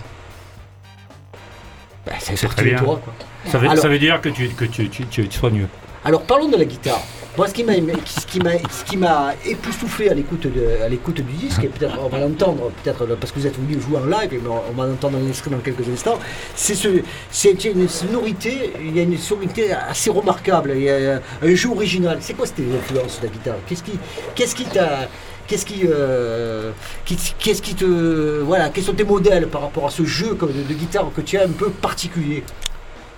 Ben, 2.06 2.14
c'est 2.20 2.36
très 2.48 2.64
de 2.64 2.70
bien. 2.70 2.78
toi, 2.80 3.00
quoi. 3.04 3.14
Ça 3.52 3.58
veut, 3.58 3.68
Alors- 3.70 3.82
ça 3.82 3.88
veut 3.88 4.00
dire 4.00 4.20
que 4.22 4.30
tu, 4.30 4.50
que 4.50 4.66
tu, 4.66 4.89
tu, 4.89 5.06
tu, 5.08 5.28
tu 5.28 5.38
sois 5.38 5.50
mieux. 5.50 5.68
Alors 6.06 6.22
parlons 6.24 6.48
de 6.50 6.58
la 6.58 6.66
guitare. 6.66 7.02
Moi, 7.38 7.48
ce 7.48 7.54
qui 7.54 7.64
m'a, 7.64 7.74
ce 7.76 9.50
époustouflé 9.50 10.10
à 10.10 10.16
l'écoute 10.16 10.48
du 10.48 11.34
disque, 11.34 11.64
et 11.64 11.68
peut-être 11.68 12.00
on 12.04 12.08
va 12.08 12.20
l'entendre, 12.20 12.72
peut-être 12.84 13.06
parce 13.16 13.32
que 13.32 13.40
vous 13.40 13.46
êtes 13.46 13.60
venu 13.60 13.80
jouer 13.80 13.98
en 13.98 14.06
live, 14.06 14.34
et 14.34 14.42
on, 14.48 14.74
va 14.74 14.88
l'entendre 14.88 15.20
en 15.24 15.28
extrait 15.28 15.52
dans 15.52 15.60
quelques 15.60 15.88
instants. 15.88 16.18
C'est 16.56 16.74
ce, 16.74 16.88
c'est 17.30 17.64
une 17.66 17.88
sonorité, 17.88 18.74
il 18.80 18.98
y 18.98 19.00
a 19.00 19.04
une 19.04 19.20
sonorité 19.20 19.72
assez 19.72 20.10
remarquable, 20.10 20.74
il 20.76 20.82
y 20.82 20.90
a 20.90 21.22
un 21.44 21.56
jeu 21.56 21.70
original. 21.70 22.18
C'est 22.22 22.34
quoi 22.34 22.48
cette 22.48 22.60
influence 22.60 23.20
de 23.20 23.28
la 23.28 23.32
guitare? 23.32 23.56
Qu'est-ce 23.68 23.84
qui, 23.84 24.00
qu'est-ce 24.34 24.56
qui 24.56 24.66
t'a 24.66 25.08
Qu'est-ce 25.46 25.66
qui, 25.66 25.84
euh, 25.86 26.72
qu'est-ce 27.06 27.62
qui 27.62 27.74
te, 27.74 28.42
voilà, 28.42 28.70
quels 28.70 28.84
sont 28.84 28.94
tes 28.94 29.06
modèles 29.06 29.48
par 29.48 29.62
rapport 29.62 29.86
à 29.86 29.90
ce 29.90 30.04
jeu 30.04 30.36
de 30.36 30.74
guitare 30.74 31.10
que 31.16 31.22
tu 31.22 31.38
as 31.38 31.44
un 31.44 31.52
peu 31.52 31.70
particulier? 31.70 32.44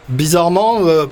Bizarrement, 0.10 0.86
euh, 0.86 1.05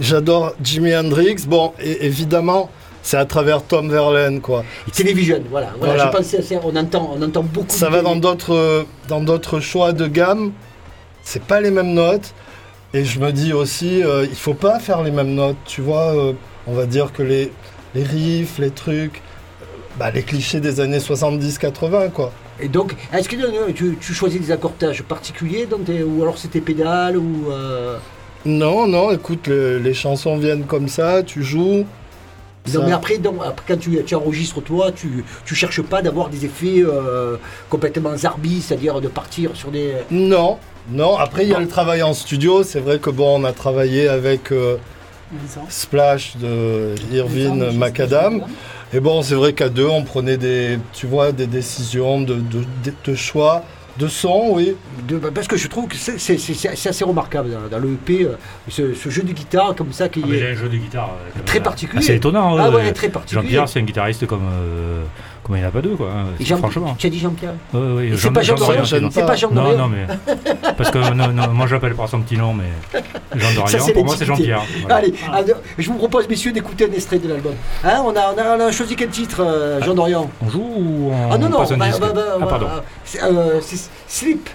j'adore 0.00 0.54
Jimi 0.62 0.94
Hendrix. 0.94 1.44
Bon, 1.46 1.72
et, 1.80 2.06
évidemment, 2.06 2.70
c'est 3.02 3.16
à 3.16 3.24
travers 3.24 3.62
Tom 3.62 3.90
Verlaine, 3.90 4.40
quoi. 4.40 4.64
Télévision, 4.92 5.42
voilà. 5.50 5.72
voilà, 5.78 6.10
Voilà. 6.10 6.22
Je 6.22 6.42
ça, 6.42 6.56
on 6.64 6.74
entend, 6.74 7.14
on 7.16 7.22
entend 7.22 7.42
beaucoup. 7.42 7.66
Ça 7.68 7.86
de 7.86 7.92
va 7.92 8.02
dans 8.02 8.16
d'autres, 8.16 8.86
dans 9.08 9.20
d'autres 9.20 9.60
choix 9.60 9.92
de 9.92 10.06
gamme. 10.06 10.52
C'est 11.22 11.42
pas 11.42 11.60
les 11.60 11.70
mêmes 11.70 11.92
notes. 11.92 12.34
Et 12.94 13.04
je 13.04 13.20
me 13.20 13.32
dis 13.32 13.52
aussi, 13.52 14.02
euh, 14.02 14.26
il 14.28 14.36
faut 14.36 14.54
pas 14.54 14.78
faire 14.78 15.02
les 15.02 15.10
mêmes 15.10 15.34
notes. 15.34 15.56
Tu 15.64 15.80
vois, 15.80 16.14
euh, 16.14 16.32
on 16.66 16.74
va 16.74 16.84
dire 16.86 17.12
que 17.12 17.22
les, 17.22 17.50
les 17.94 18.02
riffs, 18.02 18.58
les 18.58 18.70
trucs, 18.70 19.22
bah, 19.98 20.10
les 20.10 20.22
clichés 20.22 20.60
des 20.60 20.80
années 20.80 20.98
70-80, 20.98 22.10
quoi. 22.10 22.32
Et 22.60 22.68
donc, 22.68 22.94
est-ce 23.12 23.28
que 23.28 23.36
euh, 23.36 23.72
tu, 23.74 23.96
tu 24.00 24.12
choisis 24.14 24.40
des 24.40 24.50
accordages 24.52 25.02
particuliers 25.02 25.66
dans 25.66 25.78
tes- 25.78 26.02
ou 26.02 26.22
alors 26.22 26.38
c'était 26.38 26.60
pédale 26.60 27.16
ou 27.16 27.50
euh, 27.50 27.96
Non, 28.46 28.86
non, 28.86 29.10
écoute, 29.10 29.46
le- 29.48 29.78
les 29.78 29.94
chansons 29.94 30.36
viennent 30.38 30.64
comme 30.64 30.88
ça, 30.88 31.22
tu 31.22 31.42
joues. 31.42 31.84
non, 32.66 32.72
Ça- 32.72 32.80
mais 32.86 32.92
après, 32.92 33.18
donc, 33.18 33.36
après, 33.44 33.64
quand 33.74 33.80
tu, 33.80 34.02
tu 34.04 34.14
enregistres 34.14 34.62
toi, 34.62 34.92
tu 34.92 35.24
tu 35.44 35.54
cherches 35.54 35.82
pas 35.82 36.02
d'avoir 36.02 36.28
des 36.28 36.44
effets 36.44 36.82
euh, 36.84 37.36
complètement 37.68 38.16
zarbi, 38.16 38.62
c'est-à-dire 38.62 39.00
de 39.00 39.08
partir 39.08 39.50
sur 39.54 39.70
des. 39.70 39.94
Non, 40.10 40.58
non. 40.90 41.16
Après, 41.16 41.42
il 41.44 41.48
y 41.50 41.54
a 41.54 41.58
le 41.60 41.66
travail 41.68 42.02
en 42.02 42.14
studio. 42.14 42.62
C'est 42.62 42.80
vrai 42.80 42.98
que 42.98 43.10
bon, 43.10 43.40
on 43.40 43.44
a 43.44 43.52
travaillé 43.52 44.06
avec 44.08 44.52
euh, 44.52 44.76
Splash 45.68 46.36
de 46.36 46.94
Irvine 47.12 47.72
Macadam. 47.76 48.44
Et 48.94 49.00
bon, 49.00 49.22
c'est 49.22 49.34
vrai 49.34 49.52
qu'à 49.54 49.68
deux, 49.68 49.86
on 49.86 50.02
prenait 50.02 50.36
des, 50.36 50.78
tu 50.92 51.06
vois, 51.06 51.32
des 51.32 51.46
décisions 51.46 52.20
de, 52.20 52.34
de, 52.34 52.60
de- 52.84 52.92
de 53.04 53.14
choix, 53.14 53.64
de 53.98 54.06
son, 54.06 54.50
oui. 54.52 54.74
De- 55.08 55.16
bah, 55.18 55.30
parce 55.34 55.48
que 55.48 55.56
je 55.56 55.66
trouve 55.68 55.86
que 55.88 55.96
c'est 55.96 56.18
c'est- 56.18 56.36
c'est- 56.38 56.76
c'est 56.76 56.88
assez 56.90 57.04
remarquable 57.04 57.50
dans, 57.50 57.68
dans 57.70 57.78
le 57.82 57.92
EP, 57.94 58.24
euh, 58.24 58.32
ce, 58.68 58.92
ce 58.94 59.08
jeu 59.08 59.22
de 59.22 59.32
guitare 59.32 59.74
comme 59.74 59.92
ça 59.92 60.08
qui 60.10 60.20
Ah, 60.22 60.26
mais 60.28 60.36
il 60.38 60.42
a 60.44 60.48
est 60.48 60.52
un 60.52 60.56
jeu 60.56 60.68
de 60.68 60.76
guitare. 60.76 61.10
euh, 61.36 61.40
très 61.46 61.60
particulier. 61.60 62.02
Ah, 62.02 62.06
c'est 62.06 62.16
étonnant. 62.16 62.56
Ah 62.58 62.70
ouais. 62.70 62.92
très 62.92 63.08
particulier. 63.08 63.42
Jean-Pierre, 63.42 63.68
c'est 63.68 63.80
un 63.80 63.84
guitariste 63.84 64.26
comme, 64.26 64.44
euh, 64.50 65.04
comme 65.42 65.56
il 65.56 65.58
n'y 65.58 65.64
en 65.64 65.68
a 65.68 65.72
pas 65.72 65.82
deux, 65.82 65.96
quoi. 65.96 66.08
hein, 66.10 66.26
Jean- 66.40 66.56
franchement. 66.58 66.94
Tu 66.96 67.06
as 67.06 67.10
dit 67.10 67.18
Jean-Pierre 67.18 67.54
Ouais, 67.74 67.80
ouais, 67.80 68.06
Et 68.06 68.10
c'est 68.12 68.16
Jean- 68.18 68.32
pas 68.32 68.42
Jean 68.42 68.54
Dorian. 68.54 68.84
C'est 68.84 69.26
pas 69.26 69.34
Jean 69.34 69.50
Non, 69.50 69.76
non, 69.76 69.88
mais. 69.88 70.06
Parce 70.76 70.90
que 70.90 71.12
non, 71.14 71.28
non, 71.32 71.48
moi, 71.52 71.66
je 71.66 71.74
l'appelle 71.74 71.94
par 71.94 72.08
son 72.08 72.20
petit 72.20 72.36
nom, 72.36 72.54
mais. 72.54 72.64
Jean 73.34 73.48
Ça, 73.48 73.54
Dorian, 73.54 73.78
c'est 73.80 73.92
pour 73.92 74.04
moi, 74.04 74.14
c'est. 74.16 74.24
Jean-Pierre. 74.24 74.62
voilà. 74.82 74.96
Allez, 74.96 75.14
ah, 75.32 75.40
je 75.78 75.88
vous 75.90 75.96
propose, 75.98 76.28
messieurs, 76.28 76.52
d'écouter 76.52 76.88
un 76.88 76.92
extrait 76.92 77.18
de 77.18 77.28
l'album. 77.28 77.54
Hein, 77.84 78.02
on, 78.04 78.14
a, 78.14 78.32
on, 78.34 78.38
a, 78.38 78.56
on 78.56 78.68
a 78.68 78.72
choisi 78.72 78.94
quel 78.94 79.08
titre, 79.08 79.40
euh, 79.40 79.80
Jean 79.82 79.94
Dorian 79.94 80.30
On 80.44 80.48
joue 80.48 80.60
ou 80.60 81.10
on, 81.12 81.32
Ah 81.32 81.38
non, 81.38 81.48
non, 81.48 81.58
passe 81.58 81.72
un 81.72 81.76
bah, 81.76 81.86
disque 81.88 82.00
bah, 82.00 82.12
bah, 82.14 82.22
Ah, 82.40 82.46
pardon. 82.46 82.66
c'est, 83.04 83.22
euh, 83.22 83.60
c'est 83.60 83.90
Sleep 84.06 84.48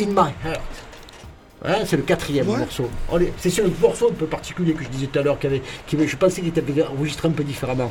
in 0.00 0.06
My 0.06 0.30
Heart. 0.44 0.60
Hein, 1.64 1.78
c'est 1.86 1.96
le 1.96 2.02
quatrième 2.04 2.46
morceau. 2.46 2.88
C'est 3.38 3.50
sur 3.50 3.64
un 3.64 3.68
morceau 3.80 4.10
un 4.10 4.14
peu 4.14 4.26
particulier 4.26 4.74
que 4.74 4.84
je 4.84 4.88
disais 4.88 5.06
tout 5.08 5.18
à 5.18 5.22
l'heure, 5.22 5.38
qui 5.38 5.46
avait, 5.48 5.62
qui 5.86 5.96
avait- 5.96 6.06
je 6.06 6.16
pensais 6.16 6.40
qu'il 6.40 6.50
était 6.56 6.82
enregistré 6.82 7.26
un 7.28 7.32
peu 7.32 7.42
différemment. 7.42 7.90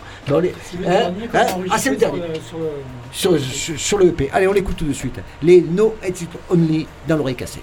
C'est 0.64 0.78
le 0.80 0.88
hein, 0.88 1.14
hein, 1.34 1.46
ah, 1.70 1.78
c'est 1.78 1.90
le 1.90 1.98
sur 2.00 2.12
dernier. 2.12 2.22
le- 2.34 2.40
sur 2.42 2.58
le- 2.60 2.70
Sur, 3.12 3.40
sur- 3.40 3.80
sur 3.80 3.98
le 3.98 4.08
EP. 4.08 4.30
Allez, 4.32 4.48
on 4.48 4.54
l'écoute 4.54 4.78
tout 4.78 4.86
de 4.86 4.94
suite. 4.94 5.20
Les 5.44 5.62
No 5.62 5.96
Exit 6.02 6.30
Only 6.50 6.88
dans 7.08 7.18
l'oreille 7.18 7.36
cassée. 7.36 7.62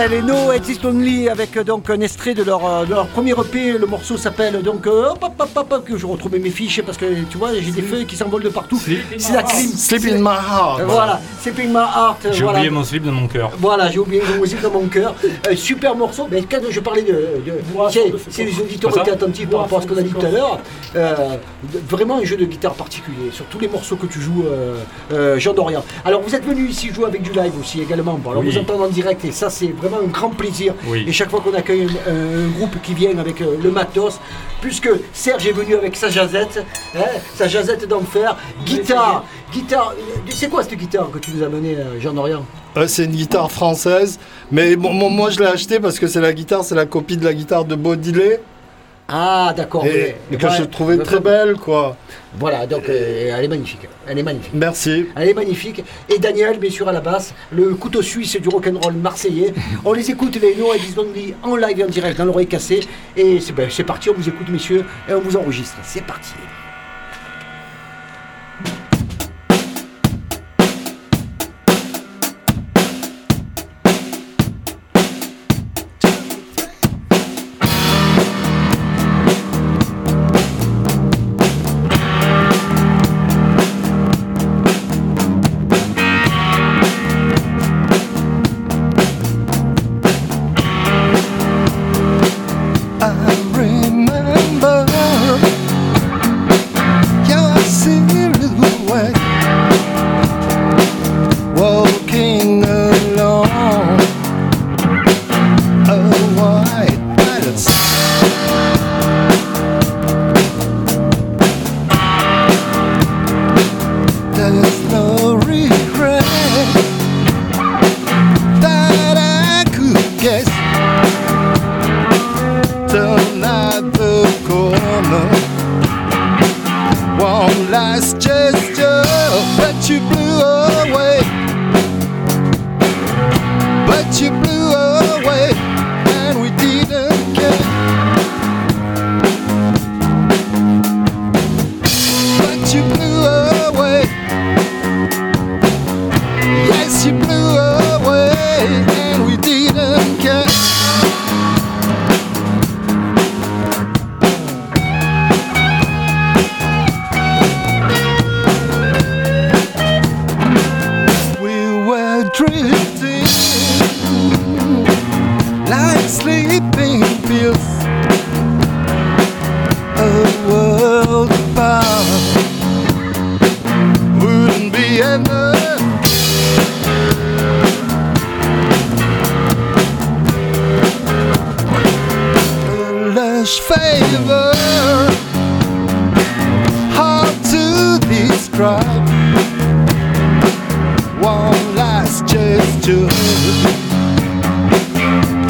Voilà 0.00 0.16
les 0.16 0.22
No 0.22 0.50
Exist 0.50 0.82
Only 0.82 1.28
avec 1.28 1.58
euh, 1.58 1.62
donc 1.62 1.90
un 1.90 2.00
extrait 2.00 2.32
de 2.32 2.42
leur, 2.42 2.64
euh, 2.64 2.86
de 2.86 2.94
leur 2.94 3.06
premier 3.08 3.32
EP. 3.32 3.72
Le 3.76 3.84
morceau 3.84 4.16
s'appelle 4.16 4.62
donc 4.62 4.86
euh, 4.86 5.10
hop, 5.10 5.22
hop, 5.38 5.50
hop, 5.54 5.84
que 5.84 5.98
je 5.98 6.06
retrouve 6.06 6.38
mes 6.38 6.48
fiches 6.48 6.80
parce 6.80 6.96
que 6.96 7.04
tu 7.30 7.36
vois 7.36 7.50
j'ai 7.52 7.70
des 7.70 7.82
feuilles 7.82 8.06
qui 8.06 8.16
s'envolent 8.16 8.42
de 8.42 8.48
partout. 8.48 8.80
C'est 9.18 9.32
la 9.34 9.42
clim. 9.42 9.68
Sleep 9.68 10.04
in 10.10 10.16
my 10.20 10.28
heart. 10.28 10.80
Euh, 10.80 10.84
Voilà, 10.86 11.20
Sleeping 11.42 11.68
My 11.68 11.74
Heart. 11.80 12.28
J'ai 12.32 12.42
voilà. 12.44 12.60
oublié 12.60 12.70
mon 12.70 12.82
slip 12.82 13.02
dans 13.04 13.12
mon 13.12 13.28
cœur. 13.28 13.50
Voilà, 13.58 13.90
j'ai 13.90 13.98
oublié 13.98 14.22
mon 14.26 14.40
musique 14.40 14.62
dans 14.62 14.70
mon 14.70 14.86
cœur. 14.86 15.14
Euh, 15.50 15.54
super 15.54 15.94
morceau. 15.94 16.28
Mais 16.30 16.40
quand 16.50 16.60
je 16.70 16.80
parlais 16.80 17.02
de. 17.02 17.12
de 17.44 17.52
c'est- 18.30 18.42
les 18.44 18.58
auditeurs 18.58 18.96
étaient 19.00 19.10
attentifs 19.10 19.50
par 19.50 19.60
rapport 19.60 19.80
à 19.80 19.82
ce 19.82 19.86
qu'on 19.86 19.98
a 19.98 20.02
dit 20.02 20.14
tout 20.14 20.24
à 20.24 20.30
l'heure. 20.30 20.60
Euh, 20.96 21.14
vraiment 21.90 22.16
un 22.20 22.24
jeu 22.24 22.38
de 22.38 22.46
guitare 22.46 22.72
particulier 22.72 23.30
sur 23.32 23.44
tous 23.46 23.58
les 23.58 23.68
morceaux 23.68 23.96
que 23.96 24.06
tu 24.06 24.18
joues, 24.18 24.44
Jean 25.36 25.52
Dorian. 25.52 25.84
Alors 26.06 26.22
vous 26.22 26.34
êtes 26.34 26.46
venu 26.46 26.68
ici 26.68 26.88
jouer 26.90 27.04
avec 27.04 27.20
du 27.20 27.32
live 27.32 27.52
aussi 27.60 27.82
également. 27.82 28.14
Bon, 28.14 28.30
alors 28.30 28.42
Oui. 28.42 28.50
vous 28.50 28.58
entendez 28.58 28.84
en 28.84 28.88
direct 28.88 29.22
et 29.26 29.30
ça 29.32 29.50
c'est 29.50 29.66
vraiment 29.68 29.89
un 29.98 30.06
grand 30.06 30.30
plaisir. 30.30 30.74
Oui. 30.86 31.04
Et 31.06 31.12
chaque 31.12 31.30
fois 31.30 31.40
qu'on 31.40 31.54
accueille 31.54 31.88
un, 32.06 32.46
un 32.46 32.48
groupe 32.48 32.80
qui 32.82 32.94
vient 32.94 33.16
avec 33.18 33.40
euh, 33.40 33.56
le 33.62 33.70
matos, 33.70 34.20
puisque 34.60 34.88
Serge 35.12 35.46
est 35.46 35.52
venu 35.52 35.74
avec 35.74 35.96
sa 35.96 36.08
jazette, 36.08 36.64
hein, 36.94 37.00
sa 37.34 37.48
jazette 37.48 37.86
d'enfer, 37.88 38.36
guitare, 38.64 39.24
guitare. 39.52 39.94
euh, 39.98 40.30
C'est 40.34 40.48
quoi 40.48 40.62
cette 40.62 40.74
guitare 40.78 41.10
que 41.10 41.18
tu 41.18 41.30
nous 41.32 41.42
as 41.42 41.46
amené, 41.46 41.74
euh, 41.76 42.00
Jean 42.00 42.12
Dorian? 42.12 42.44
Euh, 42.76 42.86
c'est 42.86 43.04
une 43.04 43.12
guitare 43.12 43.50
française, 43.50 44.18
mais 44.52 44.76
bon, 44.76 44.92
moi, 44.92 45.08
moi, 45.10 45.30
je 45.30 45.40
l'ai 45.40 45.46
acheté 45.46 45.80
parce 45.80 45.98
que 45.98 46.06
c'est 46.06 46.20
la 46.20 46.32
guitare, 46.32 46.62
c'est 46.64 46.74
la 46.76 46.86
copie 46.86 47.16
de 47.16 47.24
la 47.24 47.34
guitare 47.34 47.64
de 47.64 47.74
Baudillet, 47.74 48.40
Ah 49.12 49.52
d'accord. 49.56 49.84
et, 49.86 50.14
oui. 50.30 50.38
que 50.38 50.46
Ouais. 50.46 50.52
je 50.56 50.62
trouvais 50.64 50.98
très 50.98 51.18
belle, 51.18 51.54
quoi. 51.54 51.96
Voilà, 52.38 52.64
donc 52.66 52.88
euh, 52.88 53.34
elle 53.36 53.44
est 53.44 53.48
magnifique. 53.48 53.88
Elle 54.06 54.18
est 54.20 54.22
magnifique. 54.22 54.52
Merci. 54.54 55.06
Elle 55.16 55.28
est 55.30 55.34
magnifique. 55.34 55.82
Et 56.08 56.18
Daniel, 56.18 56.58
bien 56.60 56.70
sûr, 56.70 56.88
à 56.88 56.92
la 56.92 57.00
basse, 57.00 57.34
le 57.50 57.74
couteau 57.74 58.02
suisse 58.02 58.36
du 58.40 58.48
rock'n'roll 58.48 58.94
marseillais. 58.94 59.52
On 59.84 59.92
les 59.92 60.08
écoute, 60.10 60.38
les 60.40 60.54
No 60.54 60.72
Edis 60.72 60.94
Only, 60.96 61.34
en 61.42 61.56
live 61.56 61.80
et 61.80 61.84
en 61.84 61.88
direct 61.88 62.18
dans 62.18 62.24
l'oreille 62.24 62.46
cassée. 62.46 62.80
Et 63.16 63.40
c'est 63.40 63.52
ben, 63.52 63.68
c'est 63.68 63.82
parti, 63.84 64.10
on 64.10 64.14
vous 64.14 64.28
écoute, 64.28 64.48
messieurs, 64.48 64.84
et 65.08 65.12
on 65.14 65.20
vous 65.20 65.36
enregistre. 65.36 65.76
C'est 65.82 66.04
parti. 66.04 66.34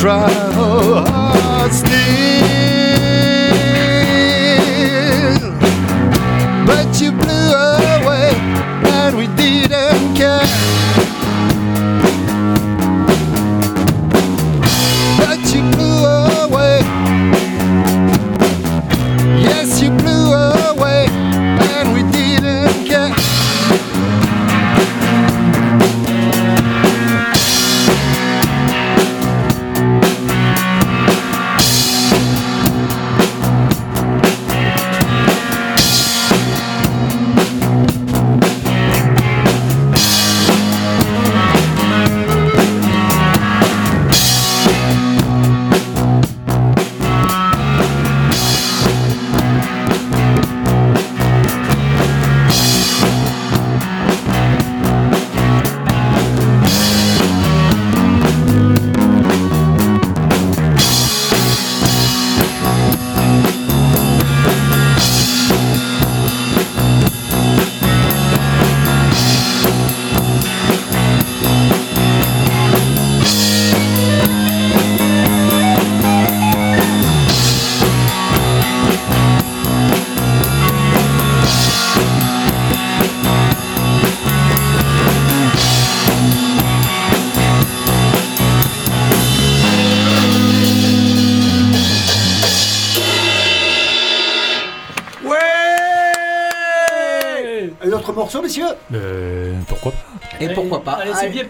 Try 0.01 0.32
hard 0.55 1.74
still, 1.74 2.39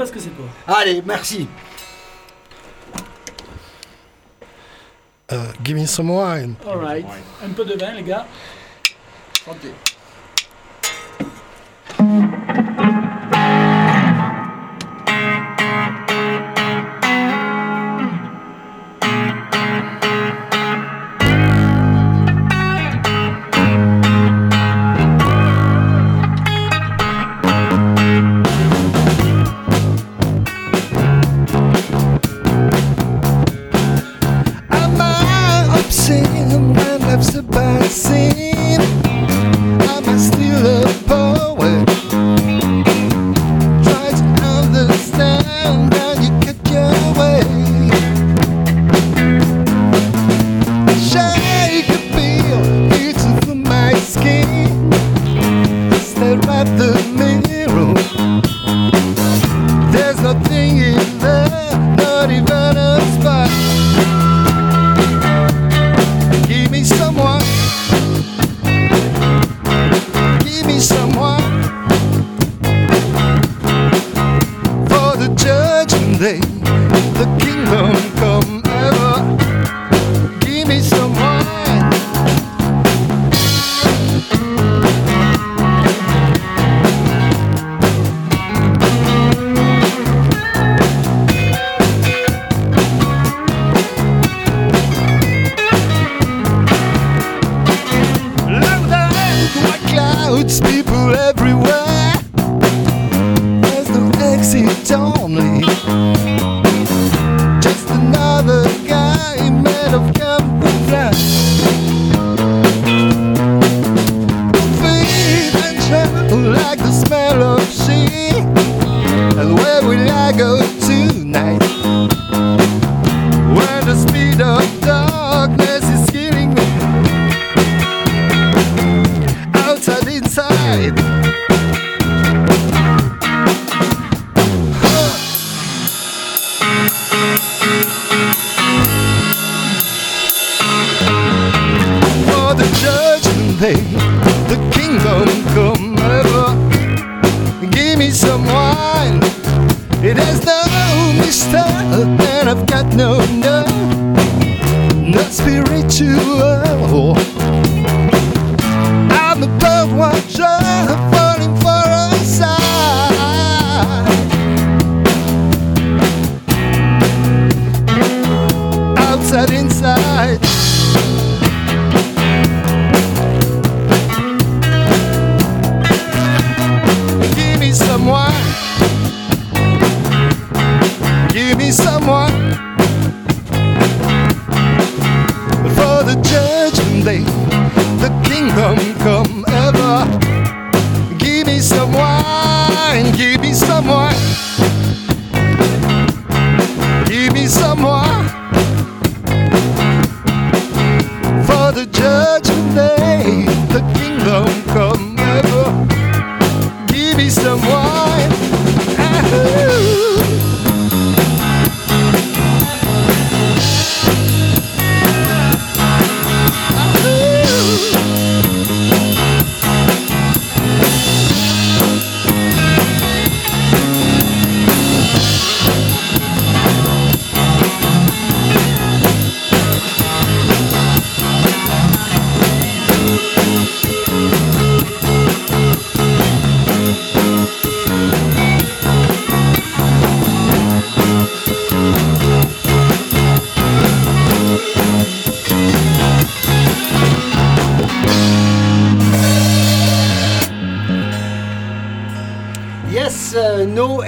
pas 0.01 0.11
que 0.11 0.18
c'est 0.20 0.30
pour. 0.30 0.46
Allez, 0.66 1.03
merci. 1.05 1.46
Euh, 5.30 5.44
give 5.62 5.76
me 5.76 5.86
some 5.86 6.11
wine. 6.11 6.55
Alright. 6.66 7.07
Un 7.44 7.51
peu 7.51 7.64
de 7.64 7.74
vin, 7.74 7.92
les 7.92 8.03
gars. 8.03 8.26
Santé. 9.44 9.68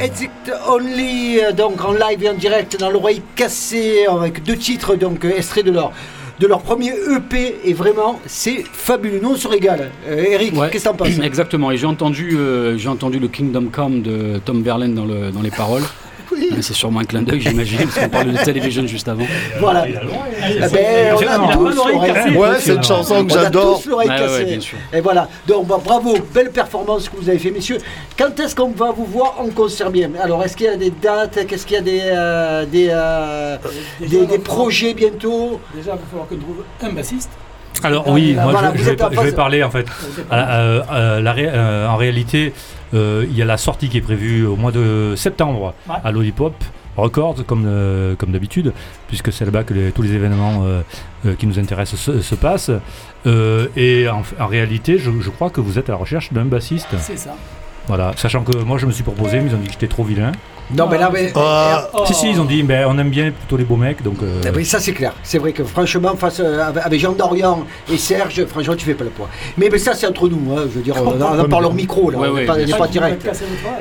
Exit 0.03 0.31
Only, 0.69 1.39
euh, 1.41 1.53
donc 1.53 1.85
en 1.85 1.93
live 1.93 2.25
et 2.25 2.29
en 2.29 2.35
direct 2.35 2.79
dans 2.79 2.91
l'oreille 2.91 3.23
cassée, 3.37 4.07
avec 4.09 4.43
deux 4.43 4.57
titres, 4.57 4.97
donc 4.97 5.25
euh, 5.25 5.31
extraits 5.37 5.65
de 5.65 5.71
leur, 5.71 5.93
de 6.41 6.47
leur 6.49 6.61
premier 6.61 6.91
EP, 7.15 7.57
et 7.65 7.73
vraiment, 7.73 8.19
c'est 8.27 8.65
fabuleux. 8.73 9.21
Nous, 9.23 9.31
on 9.31 9.37
se 9.37 9.47
régale. 9.47 9.91
Euh, 10.09 10.25
Eric, 10.29 10.59
Ouais. 10.59 10.71
qu'est-ce 10.73 10.85
que 10.85 10.89
t'en 10.91 10.97
penses? 10.97 11.19
Exactement, 11.23 11.71
et 11.71 11.77
j'ai 11.77 11.87
entendu, 11.87 12.37
euh, 12.37 12.77
j'ai 12.77 12.89
entendu 12.89 13.21
le 13.21 13.29
Kingdom 13.29 13.67
Come 13.71 14.03
de 14.03 14.41
Tom 14.45 14.63
Verlaine 14.65 14.95
dans, 14.95 15.05
le, 15.05 15.31
dans 15.31 15.43
les 15.43 15.51
paroles. 15.53 15.83
C'est 16.61 16.75
sûrement 16.75 17.01
un 17.01 17.05
clin 17.05 17.23
d'œil, 17.23 17.41
j'imagine, 17.41 17.79
parce 17.85 17.99
qu'on 17.99 18.09
parlait 18.09 18.33
de 18.33 18.45
Television 18.45 18.87
juste 18.87 19.09
avant. 19.09 19.25
Voilà. 19.61 19.87
Il 19.89 19.99
Ah 20.63 20.69
ben, 20.69 21.15
on 21.15 21.49
a 21.49 21.53
tous 21.57 21.75
l'oreille 21.77 22.13
cassée. 22.13 22.31
Ouais, 22.37 22.49
c'est 22.59 22.75
une 22.75 22.83
chanson 22.83 23.25
que 23.25 23.33
On 23.33 23.37
a 23.37 23.43
j'adore. 23.45 23.83
tous 23.83 23.89
l'oreille 23.91 24.09
Ouais, 24.09 24.15
ouais, 24.15 24.21
cassée. 24.21 24.45
bien 24.45 24.61
sûr. 24.61 24.79
Et 24.93 25.01
voilà. 25.01 25.29
Donc 25.47 25.67
bah, 25.67 25.81
bravo, 25.83 26.17
belle 26.35 26.51
performance 26.51 27.09
que 27.09 27.17
vous 27.17 27.29
avez 27.29 27.39
fait, 27.39 27.51
messieurs. 27.51 27.79
Quand 28.19 28.39
est-ce 28.41 28.55
qu'on 28.55 28.71
va 28.71 28.91
vous 28.93 29.05
voir 29.05 29.37
en 29.41 29.49
concert 29.49 29.91
bien? 29.91 30.11
Alors, 30.21 30.43
est-ce 30.45 30.57
qu'il 30.57 30.67
y 30.67 30.71
a 30.71 30.77
des 30.77 30.91
dates? 30.91 31.47
Qu'est-ce 31.47 31.67
qu'il 31.67 31.77
y 31.77 31.79
a 31.79 31.83
des, 31.83 32.01
euh, 32.05 32.65
des, 32.67 32.89
euh, 32.91 33.57
Déjà, 34.01 34.25
des, 34.27 34.39
projets 34.39 34.95
bientôt? 34.95 35.61
Déjà, 35.75 35.93
il 35.93 35.95
va 35.95 35.99
falloir 36.11 36.29
que 36.29 36.35
je 36.35 36.41
trouve 36.41 36.65
un 36.83 36.93
bassiste. 36.93 37.31
Alors 37.85 38.07
oui, 38.09 38.33
Voilà, 38.35 38.43
moi 38.43 38.53
voilà, 38.53 38.73
je, 38.77 38.83
vais, 38.85 38.97
je 39.31 39.35
parler 39.35 39.63
en 39.63 39.71
fait. 39.71 39.87
Euh, 40.33 40.83
euh, 40.93 41.21
la 41.21 41.33
ré- 41.33 41.49
euh, 41.53 41.89
en 41.89 41.97
réalité, 41.97 42.53
euh, 42.95 43.25
il 43.29 43.37
y 43.37 43.43
a 43.43 43.45
la 43.45 43.57
sortie 43.57 43.89
qui 43.89 43.99
est 43.99 44.03
prévue 44.03 44.47
au 44.47 44.57
mois 44.57 44.71
de 44.73 45.15
septembre 45.17 45.75
Ouais. 45.89 45.97
à 46.05 46.13
Lollipop 46.13 46.55
Records, 46.97 47.47
comme, 47.47 47.65
euh, 47.67 48.15
comme 48.17 48.33
d'habitude, 48.33 48.73
puisque 49.09 49.33
c'est 49.33 49.45
là-bas 49.47 49.65
que 49.65 49.73
les- 49.75 49.93
tous 49.93 50.03
les 50.03 50.13
événements 50.13 50.63
euh, 50.65 50.83
euh, 51.27 51.35
qui 51.35 51.47
nous 51.47 51.59
intéressent 51.59 51.99
se, 51.99 52.21
se 52.21 52.35
passent. 52.35 52.71
Et 53.77 54.07
en, 54.09 54.23
en 54.43 54.47
réalité, 54.47 54.99
je, 54.99 55.11
je 55.21 55.31
crois 55.31 55.51
que 55.51 55.61
vous 55.61 55.79
êtes 55.79 55.89
à 55.89 55.93
la 55.93 55.99
recherche 55.99 56.33
d'un 56.33 56.45
bassiste. 56.45 56.89
C'est 56.99 57.17
ça. 57.19 57.35
Voilà, 57.89 58.13
sachant 58.17 58.43
que 58.43 58.57
moi 58.59 58.79
je 58.79 58.87
me 58.87 58.93
suis 58.93 59.03
proposé, 59.03 59.41
mais 59.41 59.49
ils 59.51 59.55
ont 59.55 59.59
dit 59.59 59.67
que 59.67 59.73
j'étais 59.73 59.89
trop 59.89 60.05
vilain. 60.05 60.31
Non, 60.77 60.87
mais 60.89 60.99
là, 60.99 61.11
mais, 61.13 61.33
Euh, 61.37 61.77
Oh. 61.95 62.05
Si, 62.07 62.15
si, 62.15 62.31
ils 62.31 62.41
ont 62.41 62.45
dit, 62.45 62.63
ben, 62.63 62.87
on 62.89 62.99
aime 62.99 63.11
bien 63.11 63.31
plutôt 63.31 63.57
les 63.57 63.65
beaux 63.65 63.77
mecs, 63.77 64.03
donc. 64.03 64.17
euh, 64.23 64.41
oui, 64.55 64.65
ça 64.65 64.79
c'est 64.81 64.93
clair. 64.93 65.13
C'est 65.23 65.39
vrai 65.39 65.53
que 65.53 65.65
franchement, 65.65 66.15
face 66.17 66.41
euh, 66.41 66.63
avec 66.67 66.85
avec 66.87 67.01
Jean 67.01 67.13
Dorian 67.13 67.65
et 67.91 67.97
Serge, 67.99 68.45
franchement, 68.47 68.75
tu 68.77 68.85
fais 68.85 68.95
pas 68.95 69.05
le 69.05 69.11
poids. 69.11 69.29
Mais, 69.59 69.69
mais 69.71 69.79
ça, 69.79 69.95
c'est 69.95 70.07
entre 70.07 70.29
nous. 70.29 70.53
hein. 70.57 70.63
Je 70.65 70.79
veux 70.79 70.83
dire, 70.83 70.95
on, 70.99 71.21
on 71.21 71.41
en 71.41 71.49
parle 71.49 71.67
au 71.67 71.73
micro, 71.73 72.11
là. 72.11 72.19
Ouais, 72.19 72.29
on 72.29 72.35
n'est 72.35 72.41
ouais, 72.41 72.47
pas, 72.47 72.53
on 72.53 72.57
bien 72.57 72.65
n'est 72.67 72.71
sûr. 72.73 72.79
pas 72.79 72.89
direct. 72.89 73.29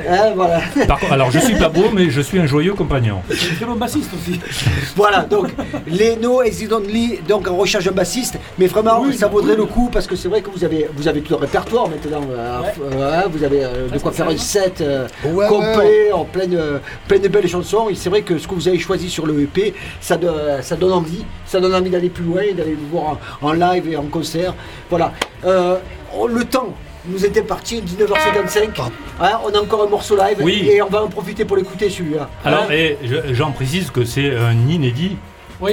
Hein, 0.08 0.32
voilà. 0.36 0.60
Par 0.86 0.98
contre, 1.00 1.12
alors 1.12 1.30
je 1.30 1.38
suis 1.38 1.54
pas 1.56 1.68
beau, 1.68 1.84
mais 1.94 2.10
je 2.10 2.20
suis 2.20 2.38
un 2.38 2.46
joyeux 2.46 2.74
compagnon. 2.74 3.18
C'est 3.30 3.52
un 3.52 3.54
très 3.56 3.64
bon 3.66 3.74
bassiste 3.76 4.10
aussi. 4.14 4.38
voilà, 4.96 5.20
donc 5.22 5.48
les 5.86 6.16
No 6.16 6.42
Exit 6.42 6.72
Only, 6.72 7.20
donc 7.28 7.48
en 7.48 7.56
recherche 7.56 7.84
d'un 7.84 7.92
bassiste, 7.92 8.38
mais 8.58 8.66
vraiment 8.66 9.00
Oui, 9.02 9.16
ça 9.16 9.28
vaudrait 9.28 9.52
oui. 9.52 9.58
le 9.58 9.64
coup 9.66 9.88
parce 9.92 10.06
que 10.06 10.16
c'est 10.16 10.28
vrai 10.28 10.42
que 10.42 10.50
vous 10.50 10.64
avez 10.64 10.88
vous 10.96 11.08
avez 11.08 11.20
tout 11.22 11.32
le 11.34 11.38
répertoire 11.40 11.88
maintenant, 11.88 12.20
euh, 12.30 12.60
Ouais. 12.60 12.66
euh, 12.96 13.22
vous 13.30 13.42
avez 13.44 13.64
euh, 13.64 13.88
de 13.88 13.98
quoi 13.98 14.12
faire 14.12 14.28
un 14.28 14.32
hein. 14.32 14.36
set 14.38 14.80
euh, 14.80 15.06
Ouais, 15.24 15.46
complet 15.48 16.12
en 16.12 16.24
pleine 16.24 16.54
euh, 16.54 16.71
pleine 17.08 17.22
de 17.22 17.28
belles 17.28 17.48
chansons. 17.48 17.88
Et 17.88 17.94
c'est 17.94 18.10
vrai 18.10 18.22
que 18.22 18.38
ce 18.38 18.46
que 18.48 18.54
vous 18.54 18.68
avez 18.68 18.78
choisi 18.78 19.08
sur 19.10 19.26
le 19.26 19.40
EP, 19.42 19.74
ça, 20.00 20.16
do- 20.16 20.28
ça 20.62 20.76
donne 20.76 20.92
envie, 20.92 21.24
ça 21.46 21.60
donne 21.60 21.74
envie 21.74 21.90
d'aller 21.90 22.10
plus 22.10 22.24
loin, 22.24 22.42
d'aller 22.56 22.72
le 22.72 22.86
voir 22.90 23.18
en, 23.42 23.48
en 23.48 23.52
live 23.52 23.88
et 23.90 23.96
en 23.96 24.04
concert. 24.04 24.54
Voilà, 24.90 25.12
Euh, 25.44 25.76
oh, 26.16 26.26
le 26.28 26.44
temps. 26.44 26.74
Nous 27.04 27.24
était 27.26 27.42
parti 27.42 27.82
19h55. 27.82 28.80
Hein, 29.20 29.30
on 29.44 29.50
a 29.52 29.60
encore 29.60 29.82
un 29.82 29.88
morceau 29.88 30.16
live 30.16 30.36
Oui. 30.40 30.68
et 30.70 30.80
on 30.82 30.88
va 30.88 31.02
en 31.02 31.08
profiter 31.08 31.44
pour 31.44 31.56
l'écouter 31.56 31.90
celui-là. 31.90 32.30
Alors, 32.44 32.62
Hein 32.70 32.72
et 32.72 32.96
je- 33.02 33.34
j'en 33.34 33.50
précise 33.50 33.90
que 33.90 34.04
c'est 34.04 34.36
un 34.36 34.52
inédit. 34.68 35.16
Oui. 35.60 35.72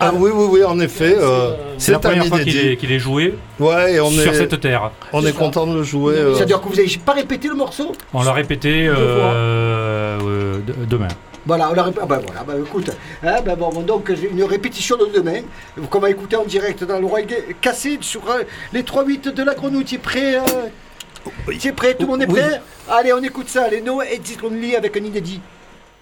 Ah 0.00 0.12
oui, 0.14 0.30
oui, 0.32 0.46
oui, 0.50 0.64
en 0.64 0.78
effet. 0.80 1.14
euh, 1.18 1.54
C'est 1.78 1.92
la 1.92 1.98
c'est 2.00 2.06
un 2.06 2.10
première 2.10 2.26
fois 2.26 2.40
qu'il 2.40 2.56
est, 2.58 2.76
qu'il 2.76 2.90
est 2.92 2.98
joué 2.98 3.34
Ouais, 3.58 3.94
et 3.94 4.00
on 4.00 4.10
sur 4.10 4.32
est, 4.32 4.34
cette 4.34 4.60
terre. 4.60 4.90
on 5.12 5.24
est 5.24 5.32
content 5.36 5.66
de 5.66 5.74
le 5.76 5.82
jouer. 5.82 6.14
euh, 6.16 6.34
C'est-à-dire 6.34 6.60
que 6.60 6.68
vous 6.68 6.74
n'avez 6.74 6.96
pas 7.04 7.12
répété 7.12 7.48
le 7.48 7.54
morceau? 7.54 7.92
On 8.14 8.22
l'a 8.22 8.32
répété 8.32 8.86
euh, 8.88 8.94
euh, 8.96 10.58
demain. 10.88 11.08
Voilà, 11.46 11.70
on 11.70 11.74
l'a 11.74 11.82
répété. 11.84 12.00
Ah 12.02 12.06
ben 12.06 12.20
voilà, 12.24 12.42
bah 12.44 12.54
écoute, 12.58 12.90
hein, 13.24 13.36
ben 13.44 13.56
bon, 13.56 13.70
donc 13.82 14.12
j'ai 14.14 14.28
une 14.30 14.44
répétition 14.44 14.96
de 14.96 15.06
demain, 15.06 15.40
qu'on 15.88 15.98
va 15.98 16.10
écouter 16.10 16.36
en 16.36 16.44
direct 16.44 16.84
dans 16.84 17.00
l'oreille 17.00 17.26
cassé 17.60 17.98
sur 18.02 18.22
euh, 18.30 18.42
les 18.72 18.82
3-8 18.82 19.32
de 19.32 19.42
la 19.42 19.54
grenouille. 19.54 19.84
Tu 19.84 19.94
es 19.94 19.98
prêt 19.98 20.36
euh, 20.36 21.52
Tu 21.58 21.68
es 21.68 21.72
prêt? 21.72 21.94
Tout 21.94 22.02
le 22.02 22.08
monde 22.08 22.22
est 22.22 22.26
Oui. 22.26 22.40
prêt? 22.40 22.60
Allez, 22.90 23.12
on 23.12 23.22
écoute 23.22 23.48
ça, 23.48 23.68
les 23.68 23.80
No 23.80 24.02
Exit 24.02 24.42
Only 24.42 24.76
avec 24.76 24.96
un 24.96 25.04
inédit. 25.04 25.40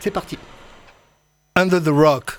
C'est 0.01 0.11
parti. 0.11 0.39
Under 1.57 1.81
the 1.83 1.89
Rock. 1.89 2.39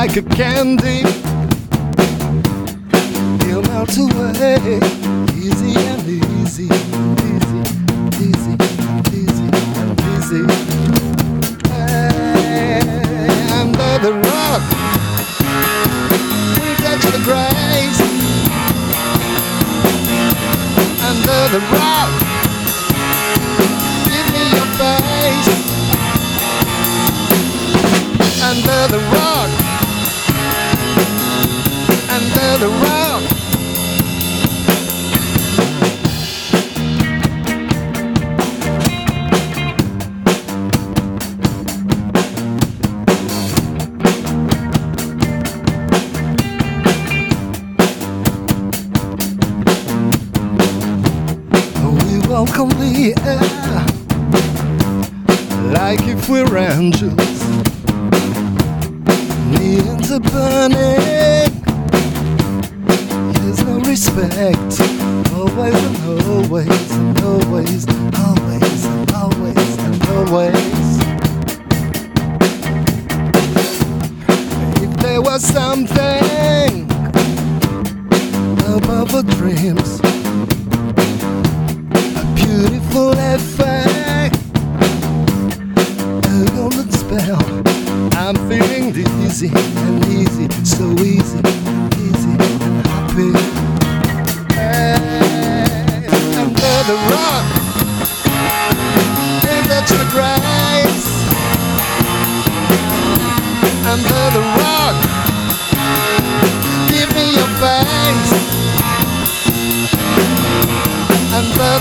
Like 0.00 0.16
a 0.16 0.22
candy. 0.22 1.19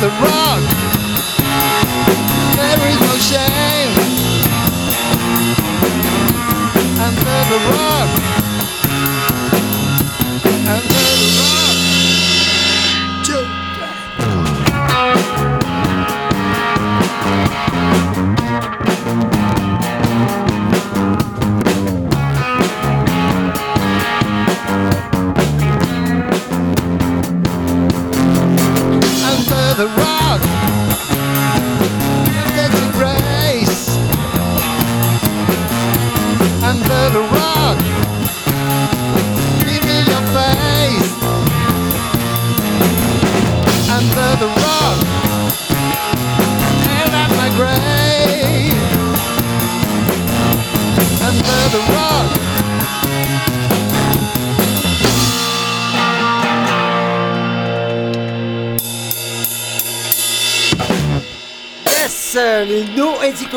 The 0.01 0.07
rock, 0.07 0.48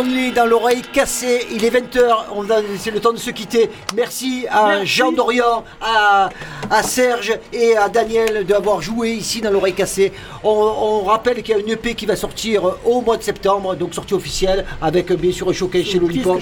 Only 0.02 0.32
dans 0.32 0.46
l'oreille 0.46 0.82
cassée. 0.92 1.46
Il 1.52 1.64
est 1.64 1.70
20h, 1.70 2.00
on 2.34 2.42
va- 2.42 2.56
c'est 2.78 2.90
le 2.90 2.98
temps 3.00 3.12
de 3.12 3.18
se 3.18 3.30
quitter. 3.30 3.70
Merci 3.94 4.46
à 4.50 4.84
Jean 4.84 5.12
Dorian, 5.12 5.62
à, 5.80 6.28
à 6.70 6.82
Serge 6.82 7.38
et 7.52 7.76
à 7.76 7.88
Daniel 7.88 8.44
d'avoir 8.44 8.82
joué 8.82 9.10
ici 9.12 9.40
dans 9.40 9.50
l'oreille 9.50 9.74
cassée. 9.74 10.12
On, 10.42 10.50
on 10.50 11.04
rappelle 11.04 11.42
qu'il 11.42 11.54
y 11.54 11.58
a 11.58 11.60
une 11.60 11.70
EP 11.70 11.94
qui 11.94 12.06
va 12.06 12.16
sortir 12.16 12.62
au 12.84 13.00
mois 13.00 13.16
de 13.16 13.22
septembre, 13.22 13.76
donc 13.76 13.94
sortie 13.94 14.14
officielle, 14.14 14.64
avec 14.80 15.10
euh, 15.10 15.16
bien 15.16 15.30
sûr 15.32 15.48
un 15.48 15.52
showcase 15.52 15.84
chez 15.84 15.98
Lollipop. 16.00 16.40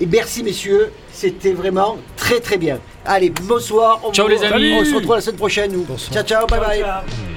Et 0.00 0.06
merci 0.06 0.42
messieurs, 0.42 0.92
c'était 1.12 1.52
vraiment 1.52 1.98
très 2.16 2.40
très 2.40 2.56
bien. 2.56 2.78
Allez, 3.04 3.30
bonsoir. 3.30 4.00
On 4.02 4.12
Ciao, 4.12 4.26
vous- 4.26 4.32
les 4.32 4.42
amis. 4.42 4.74
On 4.80 4.84
se 4.84 4.94
retrouve 4.96 5.14
la 5.14 5.20
semaine 5.20 5.36
prochaine. 5.36 5.72
nous. 5.72 5.86
Ciao 6.12 6.24
ciao, 6.24 6.46
bye 6.48 6.58
bye. 6.58 6.80
Ciao. 6.80 7.31